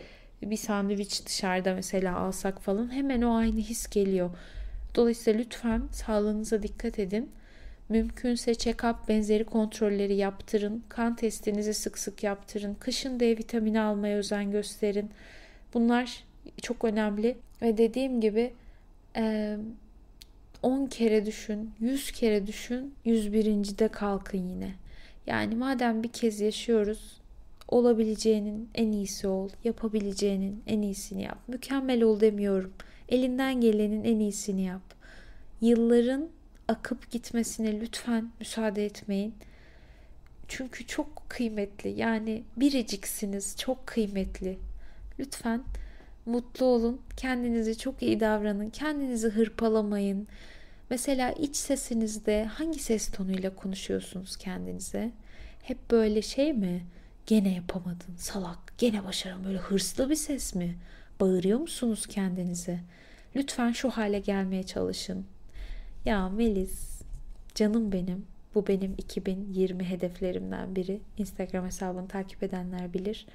bir 0.42 0.58
sandviç 0.58 1.26
dışarıda 1.26 1.74
mesela 1.74 2.18
alsak 2.18 2.62
falan 2.62 2.94
hemen 2.94 3.22
o 3.22 3.36
aynı 3.36 3.60
his 3.60 3.88
geliyor. 3.88 4.30
Dolayısıyla 4.96 5.40
lütfen 5.40 5.84
sağlığınıza 5.92 6.64
dikkat 6.64 7.00
edin. 7.00 7.30
Mümkünse 7.90 8.52
check-up 8.52 8.96
benzeri 9.08 9.44
kontrolleri 9.44 10.16
yaptırın. 10.16 10.84
Kan 10.90 11.16
testinizi 11.16 11.74
sık 11.74 11.98
sık 11.98 12.24
yaptırın. 12.24 12.76
Kışın 12.80 13.20
D 13.20 13.38
vitamini 13.38 13.80
almaya 13.80 14.18
özen 14.18 14.52
gösterin. 14.52 15.10
Bunlar 15.74 16.24
çok 16.62 16.86
önemli. 16.86 17.38
Ve 17.62 17.78
dediğim 17.78 18.22
gibi 18.22 18.54
10 20.64 20.86
kere 20.86 21.26
düşün, 21.26 21.72
100 21.80 22.12
kere 22.12 22.48
düşün, 22.48 22.94
101. 23.06 23.46
de 23.78 23.88
kalkın 23.88 24.50
yine. 24.50 24.72
Yani 25.30 25.56
madem 25.56 26.04
bir 26.04 26.12
kez 26.12 26.40
yaşıyoruz 26.40 27.20
olabileceğinin 27.68 28.70
en 28.76 28.92
iyisi 28.92 29.28
ol, 29.28 29.50
yapabileceğinin 29.64 30.64
en 30.68 30.82
iyisini 30.82 31.22
yap. 31.22 31.38
Mükemmel 31.48 32.04
ol 32.04 32.20
demiyorum. 32.20 32.74
Elinden 33.10 33.62
gelenin 33.62 34.04
en 34.04 34.20
iyisini 34.20 34.62
yap. 34.62 34.82
Yılların 35.62 36.30
akıp 36.68 37.12
gitmesine 37.12 37.80
lütfen 37.80 38.32
müsaade 38.40 38.86
etmeyin. 38.86 39.34
Çünkü 40.48 40.88
çok 40.88 41.30
kıymetli. 41.30 41.90
Yani 41.90 42.44
biriciksiniz, 42.58 43.58
çok 43.58 43.88
kıymetli. 43.88 44.60
Lütfen 45.20 45.64
mutlu 46.26 46.66
olun. 46.66 47.02
Kendinize 47.18 47.76
çok 47.76 48.02
iyi 48.02 48.20
davranın. 48.20 48.70
Kendinizi 48.70 49.28
hırpalamayın. 49.28 50.28
Mesela 50.90 51.32
iç 51.32 51.56
sesinizde 51.56 52.46
hangi 52.46 52.80
ses 52.80 53.12
tonuyla 53.12 53.56
konuşuyorsunuz 53.56 54.38
kendinize? 54.38 55.12
Hep 55.64 55.92
böyle 55.92 56.22
şey 56.22 56.54
mi? 56.54 56.86
Gene 57.26 57.54
yapamadın 57.54 58.16
salak. 58.18 58.74
Gene 58.78 59.04
başaram 59.06 59.44
böyle 59.44 59.58
hırslı 59.58 60.10
bir 60.10 60.16
ses 60.16 60.56
mi? 60.56 60.78
Bağırıyor 61.20 61.60
musunuz 61.60 62.08
kendinize? 62.08 62.80
Lütfen 63.36 63.72
şu 63.72 63.90
hale 63.90 64.20
gelmeye 64.20 64.64
çalışın. 64.64 65.26
Ya 66.06 66.30
Melis, 66.30 67.02
canım 67.56 67.92
benim. 67.92 68.26
Bu 68.56 68.68
benim 68.68 68.96
2020 68.98 69.84
hedeflerimden 69.84 70.76
biri. 70.76 71.00
Instagram 71.18 71.66
hesabını 71.66 72.08
takip 72.08 72.44
edenler 72.44 72.94
bilir. 72.94 73.26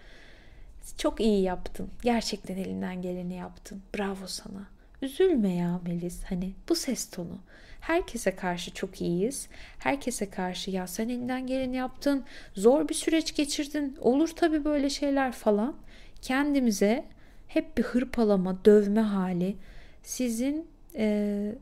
Çok 0.98 1.20
iyi 1.20 1.42
yaptın. 1.42 1.90
Gerçekten 2.02 2.56
elinden 2.56 3.02
geleni 3.02 3.34
yaptın. 3.34 3.82
Bravo 3.98 4.26
sana. 4.26 4.73
Üzülme 5.02 5.54
ya 5.54 5.80
Melis. 5.86 6.24
Hani 6.24 6.52
bu 6.68 6.74
ses 6.74 7.10
tonu. 7.10 7.38
Herkese 7.80 8.36
karşı 8.36 8.74
çok 8.74 9.00
iyiyiz. 9.00 9.48
Herkese 9.78 10.30
karşı 10.30 10.70
ya 10.70 10.86
sen 10.86 11.08
elinden 11.08 11.46
geleni 11.46 11.76
yaptın. 11.76 12.24
Zor 12.54 12.88
bir 12.88 12.94
süreç 12.94 13.34
geçirdin. 13.34 13.96
Olur 14.00 14.28
tabii 14.28 14.64
böyle 14.64 14.90
şeyler 14.90 15.32
falan. 15.32 15.76
Kendimize 16.22 17.04
hep 17.48 17.78
bir 17.78 17.82
hırpalama, 17.82 18.64
dövme 18.64 19.00
hali. 19.00 19.56
Sizin 20.02 20.66
e, 20.96 21.54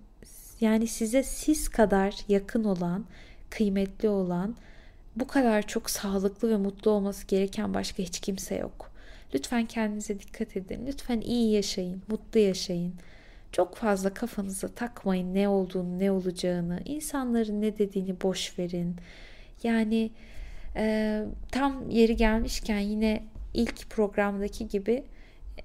yani 0.60 0.86
size 0.86 1.22
siz 1.22 1.68
kadar 1.68 2.14
yakın 2.28 2.64
olan, 2.64 3.04
kıymetli 3.50 4.08
olan, 4.08 4.56
bu 5.16 5.26
kadar 5.26 5.66
çok 5.66 5.90
sağlıklı 5.90 6.50
ve 6.50 6.56
mutlu 6.56 6.90
olması 6.90 7.26
gereken 7.26 7.74
başka 7.74 8.02
hiç 8.02 8.20
kimse 8.20 8.54
yok. 8.54 8.92
Lütfen 9.34 9.66
kendinize 9.66 10.20
dikkat 10.20 10.56
edin. 10.56 10.86
Lütfen 10.86 11.20
iyi 11.20 11.52
yaşayın, 11.52 12.02
mutlu 12.08 12.40
yaşayın. 12.40 12.94
Çok 13.52 13.76
fazla 13.76 14.14
kafanıza 14.14 14.68
takmayın 14.68 15.34
ne 15.34 15.48
olduğunu, 15.48 15.98
ne 15.98 16.10
olacağını, 16.10 16.80
insanların 16.84 17.62
ne 17.62 17.78
dediğini 17.78 18.20
boş 18.20 18.58
verin. 18.58 18.96
Yani 19.62 20.10
e, 20.76 21.24
tam 21.50 21.90
yeri 21.90 22.16
gelmişken 22.16 22.78
yine 22.78 23.24
ilk 23.54 23.90
programdaki 23.90 24.68
gibi 24.68 25.04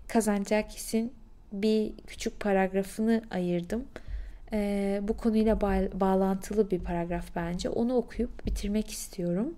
kazanacak 0.08 0.76
isim 0.76 1.12
bir 1.52 1.94
küçük 2.08 2.40
paragrafını 2.40 3.22
ayırdım. 3.32 3.86
E, 4.54 5.00
bu 5.04 5.18
konuyla 5.18 5.56
ba- 5.56 6.00
bağlantılı 6.00 6.72
bir 6.72 6.80
paragraf 6.80 7.36
bence. 7.36 7.70
Onu 7.70 7.96
okuyup 7.96 8.46
bitirmek 8.46 8.92
istiyorum. 8.92 9.56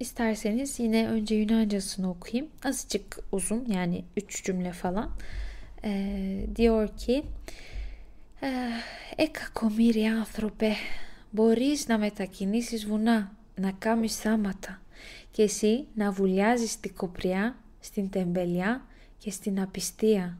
İsterseniz 0.00 0.80
yine 0.80 1.08
önce 1.08 1.34
Yunancasını 1.34 2.10
okuyayım. 2.10 2.50
Azıcık 2.64 3.18
uzun 3.32 3.64
yani 3.64 4.04
üç 4.16 4.44
cümle 4.44 4.72
falan 4.72 5.10
ε, 5.86 6.52
diyor 6.56 6.88
ki 6.94 7.24
«Ε, 9.16 9.26
κακομύρι 9.26 10.04
άνθρωπε, 10.04 10.72
μπορείς 11.30 11.86
να 11.86 11.98
μετακινήσεις 11.98 12.86
βουνά, 12.86 13.32
να 13.54 13.70
κάνεις 13.70 14.16
θάματα 14.16 14.80
και 15.30 15.42
εσύ 15.42 15.86
να 15.94 16.10
βουλιάζεις 16.10 16.80
την 16.80 16.94
κοπριά 16.94 17.56
στην 17.80 18.10
τεμπελιά 18.10 18.86
και 19.18 19.30
στην 19.30 19.60
απιστία. 19.60 20.38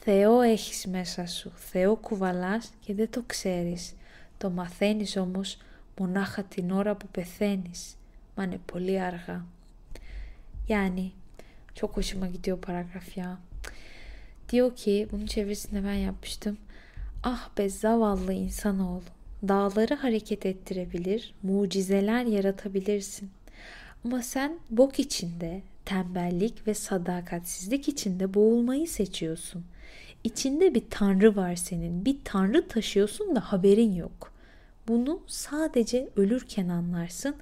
Θεό 0.00 0.40
έχεις 0.40 0.86
μέσα 0.86 1.26
σου, 1.26 1.52
Θεό 1.54 1.96
κουβαλάς 1.96 2.72
και 2.80 2.94
δεν 2.94 3.10
το 3.10 3.22
ξέρεις. 3.26 3.94
Το 4.38 4.50
μαθαίνεις 4.50 5.16
όμως 5.16 5.58
μονάχα 5.98 6.42
την 6.42 6.70
ώρα 6.70 6.94
που 6.94 7.06
πεθαίνεις. 7.10 7.96
Μα 8.34 8.44
είναι 8.44 8.60
πολύ 8.72 9.00
αργά. 9.00 9.44
Yani 10.68 11.12
çok 11.74 11.96
hoşuma 11.96 12.26
gidiyor 12.26 12.58
paragraf 12.66 13.16
ya. 13.16 13.38
Diyor 14.48 14.76
ki 14.76 15.08
bunun 15.12 15.26
çevirisini 15.26 15.84
ben 15.84 15.94
yapmıştım. 15.94 16.58
Ah 17.22 17.48
be 17.58 17.68
zavallı 17.68 18.32
insanoğlu. 18.32 19.02
Dağları 19.48 19.94
hareket 19.94 20.46
ettirebilir, 20.46 21.34
mucizeler 21.42 22.24
yaratabilirsin. 22.24 23.30
Ama 24.04 24.22
sen 24.22 24.58
bok 24.70 24.98
içinde, 24.98 25.62
tembellik 25.84 26.66
ve 26.66 26.74
sadakatsizlik 26.74 27.88
içinde 27.88 28.34
boğulmayı 28.34 28.88
seçiyorsun. 28.88 29.64
İçinde 30.24 30.74
bir 30.74 30.84
tanrı 30.90 31.36
var 31.36 31.54
senin. 31.54 32.04
Bir 32.04 32.16
tanrı 32.24 32.68
taşıyorsun 32.68 33.36
da 33.36 33.40
haberin 33.40 33.94
yok. 33.94 34.32
Bunu 34.88 35.20
sadece 35.26 36.08
ölürken 36.16 36.68
anlarsın 36.68 37.36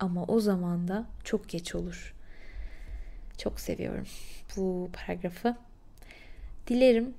ama 0.00 0.24
o 0.24 0.40
zaman 0.40 0.88
da 0.88 1.06
çok 1.24 1.48
geç 1.48 1.74
olur. 1.74 2.14
Çok 3.38 3.60
seviyorum 3.60 4.06
bu 4.56 4.88
paragrafı. 4.92 5.56
Dilerim 6.66 7.14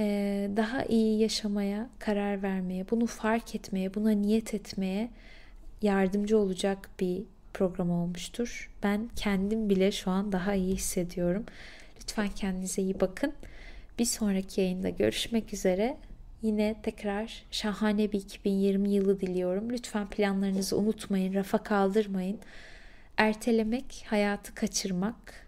e, 0.00 0.50
daha 0.56 0.84
iyi 0.84 1.20
yaşamaya 1.20 1.88
karar 1.98 2.42
vermeye, 2.42 2.90
bunu 2.90 3.06
fark 3.06 3.54
etmeye, 3.54 3.94
buna 3.94 4.10
niyet 4.10 4.54
etmeye 4.54 5.10
yardımcı 5.82 6.38
olacak 6.38 6.90
bir 7.00 7.22
program 7.54 7.90
olmuştur. 7.90 8.70
Ben 8.82 9.08
kendim 9.16 9.70
bile 9.70 9.92
şu 9.92 10.10
an 10.10 10.32
daha 10.32 10.54
iyi 10.54 10.74
hissediyorum. 10.74 11.44
Lütfen 12.00 12.28
kendinize 12.28 12.82
iyi 12.82 13.00
bakın. 13.00 13.32
Bir 13.98 14.04
sonraki 14.04 14.60
yayında 14.60 14.88
görüşmek 14.88 15.54
üzere. 15.54 15.96
Yine 16.42 16.76
tekrar 16.82 17.44
şahane 17.50 18.12
bir 18.12 18.18
2020 18.18 18.90
yılı 18.90 19.20
diliyorum. 19.20 19.70
Lütfen 19.70 20.10
planlarınızı 20.10 20.78
unutmayın, 20.78 21.34
rafa 21.34 21.58
kaldırmayın. 21.58 22.38
Ertelemek 23.16 24.04
hayatı 24.06 24.54
kaçırmak. 24.54 25.46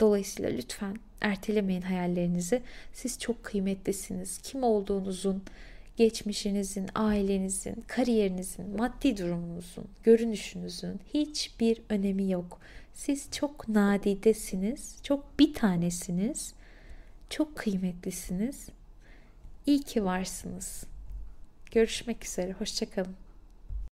Dolayısıyla 0.00 0.50
lütfen 0.50 0.96
ertelemeyin 1.20 1.82
hayallerinizi. 1.82 2.62
Siz 2.92 3.18
çok 3.18 3.44
kıymetlisiniz. 3.44 4.38
Kim 4.38 4.62
olduğunuzun, 4.62 5.42
geçmişinizin, 5.96 6.88
ailenizin, 6.94 7.84
kariyerinizin, 7.86 8.76
maddi 8.76 9.16
durumunuzun, 9.16 9.84
görünüşünüzün 10.04 11.00
hiçbir 11.14 11.82
önemi 11.88 12.30
yok. 12.30 12.60
Siz 12.94 13.28
çok 13.32 13.68
nadidesiniz, 13.68 14.96
çok 15.02 15.38
bir 15.38 15.54
tanesiniz, 15.54 16.54
çok 17.30 17.56
kıymetlisiniz. 17.56 18.68
İyi 19.66 19.82
ki 19.82 20.04
varsınız. 20.04 20.84
Görüşmek 21.72 22.24
üzere, 22.24 22.52
hoşçakalın. 22.52 23.25